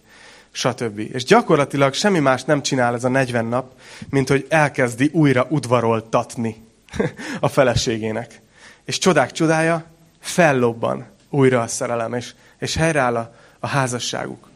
[0.51, 0.99] stb.
[0.99, 3.71] És gyakorlatilag semmi más nem csinál ez a 40 nap,
[4.09, 6.55] mint hogy elkezdi újra udvaroltatni
[7.39, 8.41] a feleségének.
[8.85, 9.85] És csodák csodája,
[10.19, 14.49] fellobban újra a szerelem, és, és helyreáll a, a házasságuk.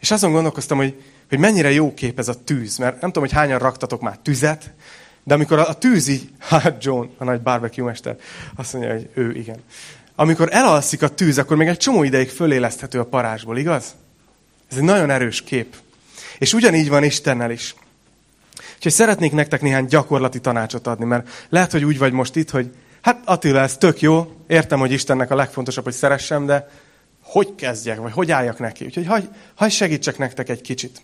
[0.00, 3.38] És azon gondolkoztam, hogy, hogy mennyire jó kép ez a tűz, mert nem tudom, hogy
[3.38, 4.72] hányan raktatok már tüzet,
[5.24, 8.16] de amikor a, a tűz így, hát John, a nagy barbecue mester,
[8.56, 9.58] azt mondja, hogy ő igen.
[10.14, 13.94] Amikor elalszik a tűz, akkor még egy csomó ideig föléleszthető a parázsból, igaz?
[14.70, 15.76] Ez egy nagyon erős kép.
[16.38, 17.74] És ugyanígy van Istennel is.
[18.76, 22.74] Úgyhogy szeretnék nektek néhány gyakorlati tanácsot adni, mert lehet, hogy úgy vagy most itt, hogy
[23.00, 26.68] hát Attila, ez tök jó, értem, hogy Istennek a legfontosabb, hogy szeressem, de
[27.22, 28.84] hogy kezdjek, vagy hogy álljak neki?
[28.84, 31.02] Úgyhogy hagy, hagy segítsek nektek egy kicsit.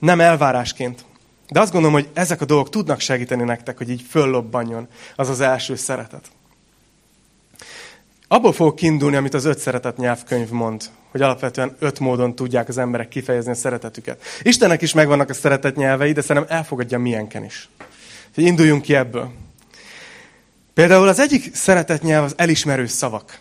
[0.00, 1.04] Nem elvárásként.
[1.48, 5.40] De azt gondolom, hogy ezek a dolgok tudnak segíteni nektek, hogy így föllobbanjon az az
[5.40, 6.30] első szeretet.
[8.28, 12.78] Abból fogok kiindulni, amit az öt szeretet nyelvkönyv mond, hogy alapvetően öt módon tudják az
[12.78, 14.22] emberek kifejezni a szeretetüket.
[14.42, 17.68] Istennek is megvannak a szeretet nyelvei, de szerintem elfogadja milyenken is.
[18.28, 19.32] Úgyhogy induljunk ki ebből.
[20.74, 23.38] Például az egyik szeretet nyelv az elismerő szavak.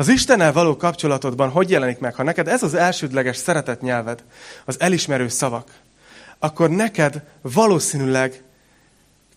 [0.00, 2.14] Az Istennel való kapcsolatodban hogy jelenik meg?
[2.14, 4.24] Ha neked ez az elsődleges szeretet nyelved,
[4.64, 5.70] az elismerő szavak,
[6.38, 8.42] akkor neked valószínűleg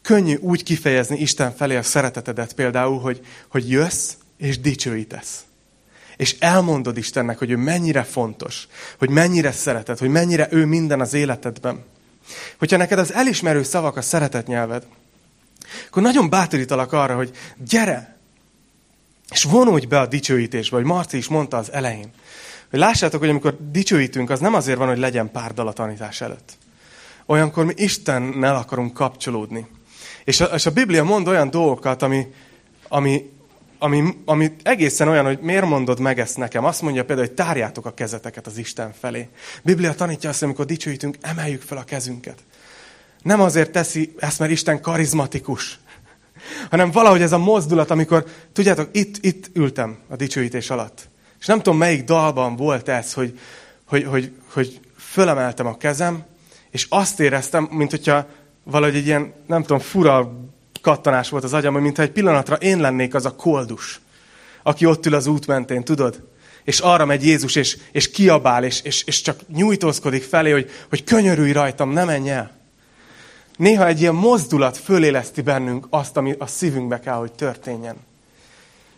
[0.02, 5.44] könnyű úgy kifejezni Isten felé a szeretetedet például, hogy, hogy jössz és dicsőítesz.
[6.18, 11.14] És elmondod Istennek, hogy ő mennyire fontos, hogy mennyire szereted, hogy mennyire ő minden az
[11.14, 11.84] életedben.
[12.58, 14.86] Hogyha neked az elismerő szavak a szeretet nyelved,
[15.88, 18.13] akkor nagyon bátorítalak arra, hogy gyere,
[19.34, 22.12] és vonulj be a dicsőítésbe, hogy Marci is mondta az elején.
[22.70, 26.22] Hogy lássátok, hogy amikor dicsőítünk, az nem azért van, hogy legyen pár dal a tanítás
[26.22, 26.58] előtt.
[27.26, 29.68] Olyankor mi Istennel akarunk kapcsolódni.
[30.24, 32.28] És a, és a Biblia mond olyan dolgokat, ami,
[32.88, 33.32] ami,
[33.80, 36.66] ami, ami egészen olyan, hogy miért mondod meg ezt nekem.
[36.66, 39.28] Azt mondja például, hogy tárjátok a kezeteket az Isten felé.
[39.64, 42.44] Biblia tanítja azt, hogy amikor dicsőítünk, emeljük fel a kezünket.
[43.22, 45.80] Nem azért teszi ezt, mert Isten karizmatikus,
[46.70, 51.10] hanem valahogy ez a mozdulat, amikor, tudjátok, itt, itt ültem a dicsőítés alatt.
[51.40, 53.40] És nem tudom, melyik dalban volt ez, hogy,
[53.86, 56.24] hogy, hogy, hogy fölemeltem a kezem,
[56.72, 58.26] és azt éreztem, mint hogyha
[58.64, 60.34] valahogy egy ilyen, nem tudom, fura
[60.82, 64.02] kattanás volt az agyam, mintha egy pillanatra én lennék az a koldus,
[64.64, 66.24] aki ott ül az út mentén, tudod?
[66.64, 71.04] És arra megy Jézus, és, és kiabál, és, és, és csak nyújtózkodik felé, hogy, hogy
[71.04, 72.63] könyörülj rajtam, ne menj el.
[73.58, 77.96] Néha egy ilyen mozdulat föléleszti bennünk azt, ami a szívünkbe kell, hogy történjen.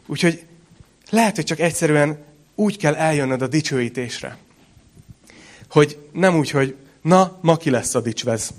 [0.06, 0.45] Úgyhogy
[1.10, 2.24] lehet, hogy csak egyszerűen
[2.56, 4.38] úgy kell eljönnöd a dicsőítésre,
[5.70, 8.53] hogy nem úgy, hogy na, ma ki lesz a dicsvez.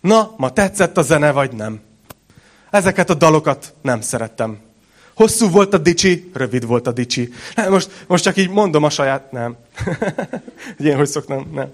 [0.00, 1.80] Na, ma tetszett a zene, vagy nem.
[2.70, 4.58] Ezeket a dalokat nem szerettem.
[5.14, 7.32] Hosszú volt a dicsi, rövid volt a dicsi.
[7.68, 9.56] Most, most csak így mondom a saját, nem.
[10.78, 11.68] Én hogy szoktam, nem.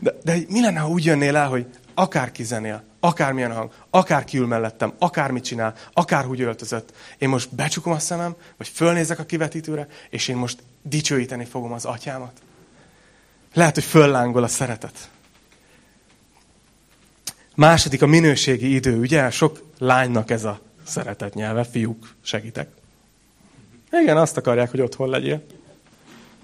[0.00, 1.66] De, de mi lenne, ha úgy jönnél el, hogy
[1.98, 6.92] akárki zenél, akármilyen hang, akárki ül mellettem, akármit csinál, akárhogy öltözött.
[7.18, 11.84] Én most becsukom a szemem, vagy fölnézek a kivetítőre, és én most dicsőíteni fogom az
[11.84, 12.32] atyámat.
[13.54, 15.10] Lehet, hogy föllángol a szeretet.
[17.54, 19.30] Második a minőségi idő, ugye?
[19.30, 22.68] Sok lánynak ez a szeretet nyelve, fiúk, segítek.
[23.90, 25.44] Igen, azt akarják, hogy otthon legyél.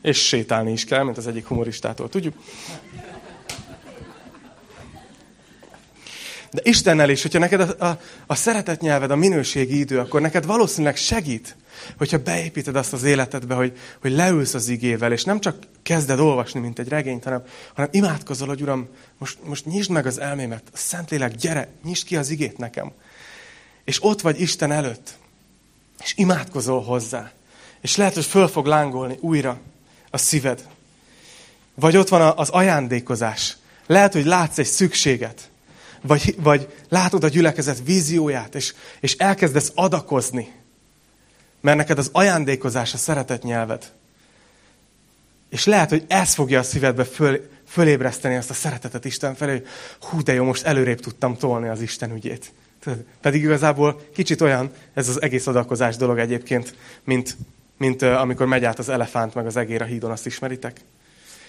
[0.03, 2.35] És sétálni is kell, mint az egyik humoristától, tudjuk.
[6.55, 10.47] De Istennel is, hogyha neked a, a, a szeretet nyelved, a minőségi idő, akkor neked
[10.47, 11.57] valószínűleg segít,
[11.99, 16.61] hogyha beépíted azt az életedbe, hogy, hogy leülsz az igével, és nem csak kezded olvasni,
[16.61, 17.43] mint egy regényt, hanem,
[17.75, 18.89] hanem imádkozol, hogy Uram,
[19.19, 22.93] most, most nyisd meg az elmémet, a Szentlélek, gyere, nyisd ki az igét nekem.
[23.85, 25.15] És ott vagy Isten előtt,
[26.03, 27.33] és imádkozol hozzá.
[27.81, 29.61] És lehet, hogy föl fog lángolni újra
[30.11, 30.69] a szíved.
[31.75, 33.57] Vagy ott van az ajándékozás.
[33.87, 35.53] Lehet, hogy látsz egy szükséget,
[36.07, 40.53] vagy, vagy látod a gyülekezet vízióját, és, és elkezdesz adakozni.
[41.61, 43.93] Mert neked az ajándékozás a szeretet nyelved.
[45.51, 49.67] És lehet, hogy ez fogja a szívedbe föl, fölébreszteni ezt a szeretetet Isten felé, hogy
[50.01, 52.53] hú, de jó, most előrébb tudtam tolni az Isten ügyét.
[53.21, 56.75] Pedig igazából kicsit olyan ez az egész adakozás dolog egyébként,
[57.05, 57.37] mint,
[57.79, 60.81] mint amikor megy át az elefánt meg az egér a hídon, azt ismeritek?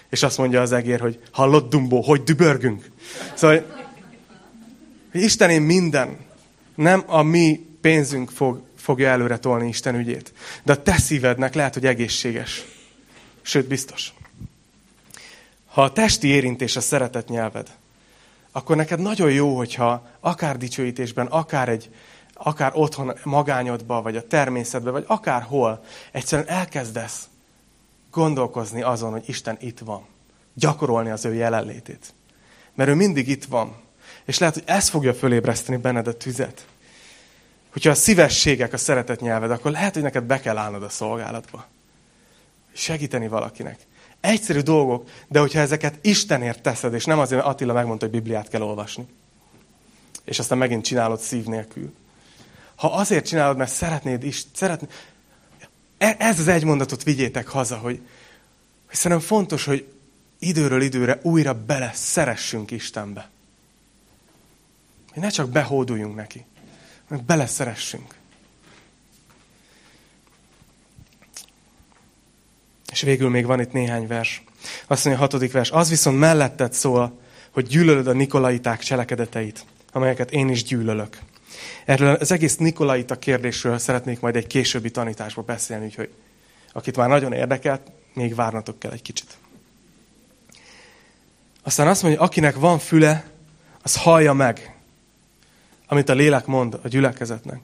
[0.08, 2.90] És azt mondja az egér, hogy hallott Dumbo, hogy dübörgünk.
[3.34, 3.85] Szóval
[5.18, 6.16] Istenén minden,
[6.74, 10.32] nem a mi pénzünk fog, fogja előre tolni Isten ügyét.
[10.62, 12.64] De a te szívednek lehet, hogy egészséges.
[13.42, 14.14] Sőt, biztos.
[15.66, 17.70] Ha a testi érintés a szeretet nyelved,
[18.52, 21.90] akkor neked nagyon jó, hogyha akár dicsőítésben, akár egy,
[22.32, 27.28] akár otthon magányodba, vagy a természetben, vagy akárhol egyszerűen elkezdesz
[28.10, 30.06] gondolkozni azon, hogy Isten itt van.
[30.54, 32.14] Gyakorolni az ő jelenlétét.
[32.74, 33.76] Mert ő mindig itt van.
[34.24, 36.66] És lehet, hogy ez fogja fölébreszteni benned a tüzet.
[37.72, 41.66] Hogyha a szívességek a szeretet nyelved, akkor lehet, hogy neked be kell állnod a szolgálatba.
[42.72, 43.78] Segíteni valakinek.
[44.20, 48.48] Egyszerű dolgok, de hogyha ezeket Istenért teszed, és nem azért, mert Attila megmondta, hogy Bibliát
[48.48, 49.06] kell olvasni,
[50.24, 51.92] és aztán megint csinálod szív nélkül.
[52.74, 54.90] Ha azért csinálod, mert szeretnéd is, szeretnéd,
[55.98, 58.00] e- ez az egy mondatot vigyétek haza, hogy,
[58.86, 59.88] hogy szerintem fontos, hogy
[60.38, 63.30] időről időre újra bele szeressünk Istenbe.
[65.16, 66.44] Hogy ne csak behóduljunk neki,
[67.08, 68.14] hanem beleszeressünk.
[72.92, 74.44] És végül még van itt néhány vers.
[74.86, 75.70] Azt mondja a hatodik vers.
[75.70, 81.18] Az viszont melletted szól, hogy gyűlölöd a nikolaiták cselekedeteit, amelyeket én is gyűlölök.
[81.84, 86.12] Erről az egész nikolaita kérdésről szeretnék majd egy későbbi tanításba beszélni, úgyhogy
[86.72, 89.36] akit már nagyon érdekelt, még várnatok kell egy kicsit.
[91.62, 93.30] Aztán azt mondja, akinek van füle,
[93.82, 94.75] az hallja meg,
[95.86, 97.60] amit a lélek mond a gyülekezetnek.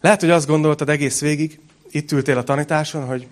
[0.00, 3.26] Lehet, hogy azt gondoltad egész végig, itt ültél a tanításon, hogy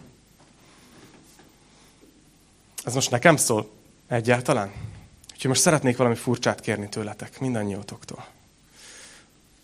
[2.84, 3.70] ez most nekem szól
[4.08, 4.72] egyáltalán?
[5.32, 8.26] Úgyhogy most szeretnék valami furcsát kérni tőletek, mindannyiótoktól.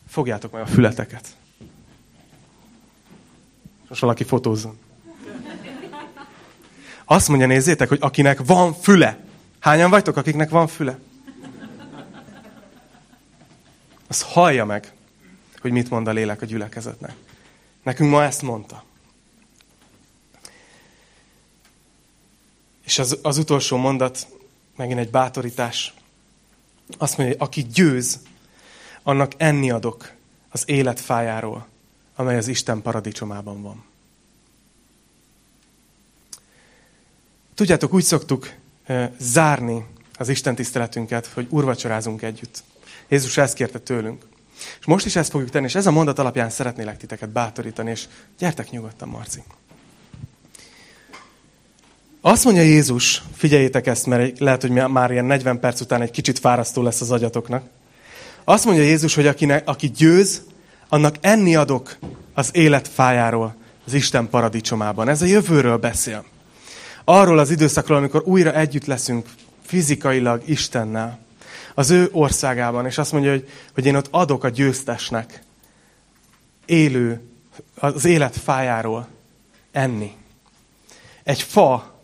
[0.09, 1.29] Fogjátok meg a fületeket.
[3.89, 4.79] Most valaki fotózzon.
[7.05, 9.25] Azt mondja, nézzétek, hogy akinek van füle.
[9.59, 10.99] Hányan vagytok, akiknek van füle?
[14.11, 14.93] Az hallja meg,
[15.61, 17.15] hogy mit mond a lélek a gyülekezetnek.
[17.83, 18.85] Nekünk ma ezt mondta.
[22.85, 24.27] És az, az utolsó mondat,
[24.77, 25.95] megint egy bátorítás.
[26.99, 28.21] Azt mondja, hogy aki győz,
[29.03, 30.13] annak enni adok
[30.49, 31.67] az élet fájáról,
[32.15, 33.85] amely az Isten paradicsomában van.
[37.55, 38.53] Tudjátok, úgy szoktuk
[38.85, 42.63] e, zárni az Isten tiszteletünket, hogy urvacsorázunk együtt.
[43.11, 44.23] Jézus ezt kérte tőlünk.
[44.81, 48.05] És most is ezt fogjuk tenni, és ez a mondat alapján szeretnélek titeket bátorítani, és
[48.39, 49.43] gyertek nyugodtan, Marci.
[52.21, 56.39] Azt mondja Jézus, figyeljétek ezt, mert lehet, hogy már ilyen 40 perc után egy kicsit
[56.39, 57.65] fárasztó lesz az agyatoknak.
[58.45, 60.43] Azt mondja Jézus, hogy akinek, aki győz,
[60.89, 61.97] annak enni adok
[62.35, 63.55] az élet fájáról,
[63.87, 65.09] az Isten paradicsomában.
[65.09, 66.25] Ez a jövőről beszél.
[67.05, 69.29] Arról az időszakról, amikor újra együtt leszünk
[69.67, 71.19] fizikailag Istennel,
[71.75, 75.43] az ő országában, és azt mondja, hogy, hogy én ott adok a győztesnek
[76.67, 77.21] élő,
[77.75, 79.09] az élet fájáról
[79.73, 80.17] enni.
[81.23, 81.99] Egy fa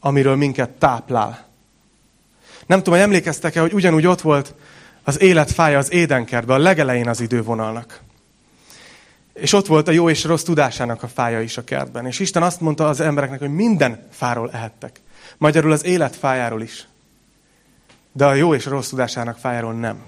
[0.00, 1.46] amiről minket táplál.
[2.66, 4.54] Nem tudom, hogy emlékeztek-e, hogy ugyanúgy ott volt
[5.02, 8.00] az életfája az édenkertben, a legelején az idővonalnak.
[9.34, 12.06] És ott volt a jó és rossz tudásának a fája is a kertben.
[12.06, 15.00] És Isten azt mondta az embereknek, hogy minden fáról ehettek.
[15.36, 16.86] Magyarul az élet fájáról is.
[18.18, 20.04] De a jó és a rossz tudásának fájáról nem.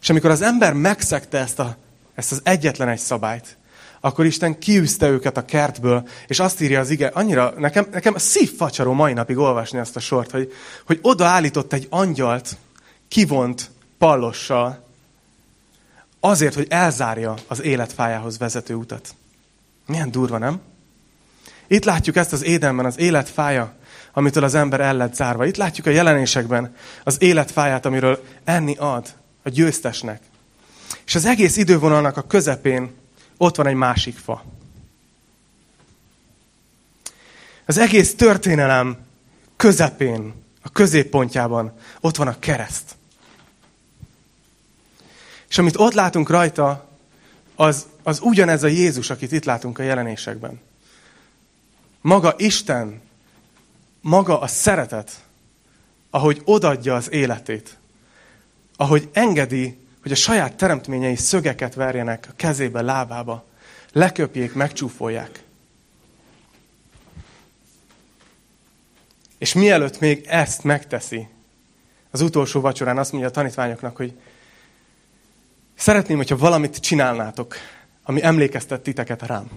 [0.00, 1.76] És amikor az ember megszegte ezt, a,
[2.14, 3.56] ezt az egyetlen egy szabályt,
[4.00, 8.92] akkor Isten kiűzte őket a kertből, és azt írja az ige, annyira, nekem, nekem szívfacsaró
[8.92, 10.52] mai napig olvasni ezt a sort, hogy,
[10.86, 12.56] hogy odaállított egy angyalt,
[13.08, 14.84] kivont pallossal,
[16.20, 19.14] azért, hogy elzárja az életfájához vezető utat.
[19.86, 20.60] Milyen durva, nem?
[21.66, 23.78] Itt látjuk ezt az édenben, az életfája,
[24.12, 25.46] amitől az ember el lett zárva.
[25.46, 30.22] Itt látjuk a jelenésekben az életfáját, amiről enni ad a győztesnek.
[31.06, 32.94] És az egész idővonalnak a közepén
[33.36, 34.44] ott van egy másik fa.
[37.66, 38.96] Az egész történelem
[39.56, 42.96] közepén, a középpontjában ott van a kereszt.
[45.48, 46.88] És amit ott látunk rajta,
[47.54, 50.60] az, az ugyanez a Jézus, akit itt látunk a jelenésekben.
[52.00, 53.00] Maga Isten,
[54.00, 55.24] maga a szeretet,
[56.10, 57.78] ahogy odadja az életét,
[58.76, 63.44] ahogy engedi, hogy a saját teremtményei szögeket verjenek a kezébe, lábába,
[63.92, 65.42] leköpjék, megcsúfolják.
[69.38, 71.28] És mielőtt még ezt megteszi,
[72.10, 74.12] az utolsó vacsorán azt mondja a tanítványoknak, hogy
[75.74, 77.54] szeretném, hogyha valamit csinálnátok,
[78.02, 79.50] ami emlékeztet titeket rám.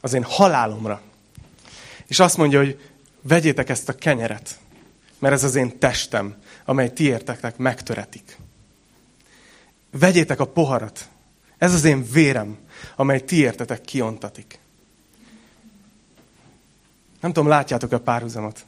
[0.00, 1.00] Az én halálomra.
[2.12, 2.80] És azt mondja, hogy
[3.20, 4.58] vegyétek ezt a kenyeret,
[5.18, 8.36] mert ez az én testem, amely ti érteknek megtöretik.
[9.90, 11.08] Vegyétek a poharat.
[11.58, 12.58] Ez az én vérem,
[12.96, 14.58] amely ti értetek kiontatik.
[17.20, 18.64] Nem tudom, látjátok a párhuzamot.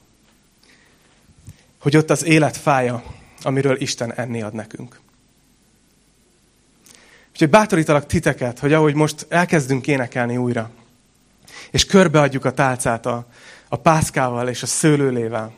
[1.79, 3.05] hogy ott az élet fája,
[3.43, 5.01] amiről Isten enni ad nekünk.
[7.31, 10.71] Úgyhogy bátorítalak titeket, hogy ahogy most elkezdünk énekelni újra,
[11.75, 13.27] és körbeadjuk a tálcát a,
[13.69, 15.53] a pászkával és a szőlőlével.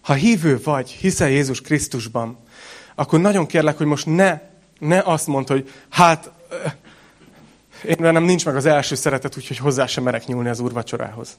[0.00, 2.38] Ha hívő vagy, hiszel Jézus Krisztusban,
[2.94, 4.40] akkor nagyon kérlek, hogy most ne,
[4.78, 6.30] ne azt mondd, hogy hát
[7.84, 11.38] én nem nincs meg az első szeretet, úgyhogy hozzá sem merek nyúlni az úrvacsorához.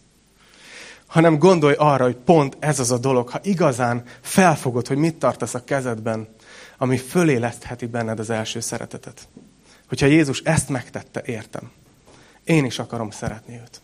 [1.08, 5.54] Hanem gondolj arra, hogy pont ez az a dolog, ha igazán felfogod, hogy mit tartasz
[5.54, 6.28] a kezedben,
[6.78, 9.28] ami fölélesztheti benned az első szeretetet.
[9.88, 11.72] Hogyha Jézus ezt megtette, értem.
[12.44, 13.82] Én is akarom szeretni őt.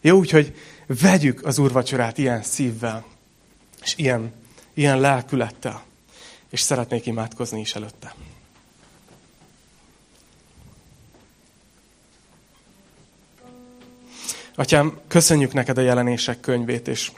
[0.00, 0.54] Jó, úgyhogy
[0.86, 3.04] vegyük az úrvacsorát ilyen szívvel,
[3.82, 4.32] és ilyen,
[4.74, 5.82] ilyen lelkülettel,
[6.50, 8.14] és szeretnék imádkozni is előtte.
[14.54, 17.12] Atyám, köszönjük neked a jelenések könyvét, és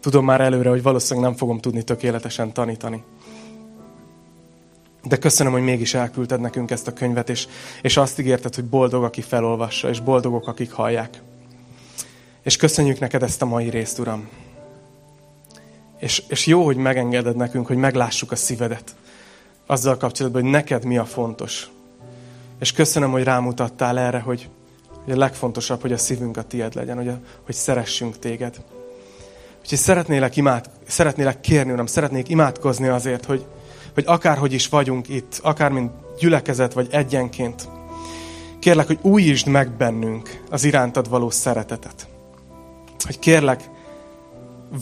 [0.00, 3.02] tudom már előre, hogy valószínűleg nem fogom tudni tökéletesen tanítani.
[5.02, 7.46] De köszönöm, hogy mégis elküldted nekünk ezt a könyvet, és,
[7.82, 11.22] és azt ígérted, hogy boldog, aki felolvassa, és boldogok, akik hallják.
[12.42, 14.28] És köszönjük neked ezt a mai részt, Uram.
[15.98, 18.94] És, és jó, hogy megengeded nekünk, hogy meglássuk a szívedet.
[19.66, 21.70] Azzal kapcsolatban, hogy neked mi a fontos.
[22.58, 24.48] És köszönöm, hogy rámutattál erre, hogy,
[25.04, 28.62] hogy a legfontosabb, hogy a szívünk a tied legyen, hogy, a, hogy szeressünk téged.
[29.60, 33.46] Úgyhogy szeretnélek, imád, szeretnélek kérni, Uram, szeretnék imádkozni azért, hogy,
[33.94, 37.68] hogy akárhogy is vagyunk itt, akár mint gyülekezet, vagy egyenként,
[38.58, 42.08] kérlek, hogy újítsd meg bennünk az irántad való szeretetet.
[42.98, 43.68] Hogy kérlek,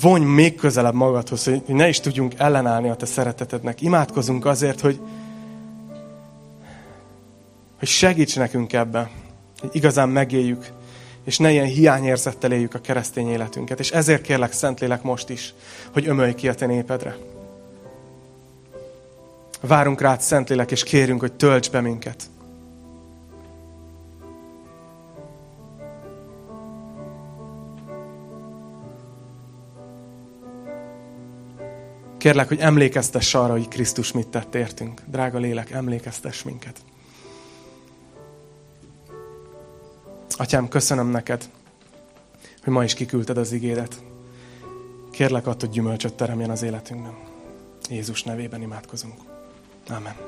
[0.01, 3.81] vonj még közelebb magadhoz, hogy ne is tudjunk ellenállni a te szeretetednek.
[3.81, 5.01] Imádkozunk azért, hogy,
[7.79, 9.09] hogy segíts nekünk ebben,
[9.61, 10.67] hogy igazán megéljük,
[11.25, 13.81] és ne ilyen hiányérzettel éljük a keresztény életünket.
[13.81, 15.55] És ezért kérlek, Szentlélek most is,
[15.93, 17.17] hogy ömölj ki a te népedre.
[19.61, 22.23] Várunk rád, Szentlélek, és kérünk, hogy tölts be minket.
[32.19, 35.03] Kérlek, hogy emlékeztess arra, hogy Krisztus mit tett értünk.
[35.07, 36.77] Drága lélek, emlékeztess minket.
[40.37, 41.49] Atyám, köszönöm neked,
[42.65, 44.03] hogy ma is kiküldted az igédet.
[45.11, 47.15] Kérlek, attól, hogy gyümölcsöt teremjen az életünkben.
[47.89, 49.38] Jézus nevében imádkozunk.
[49.91, 50.28] Amen.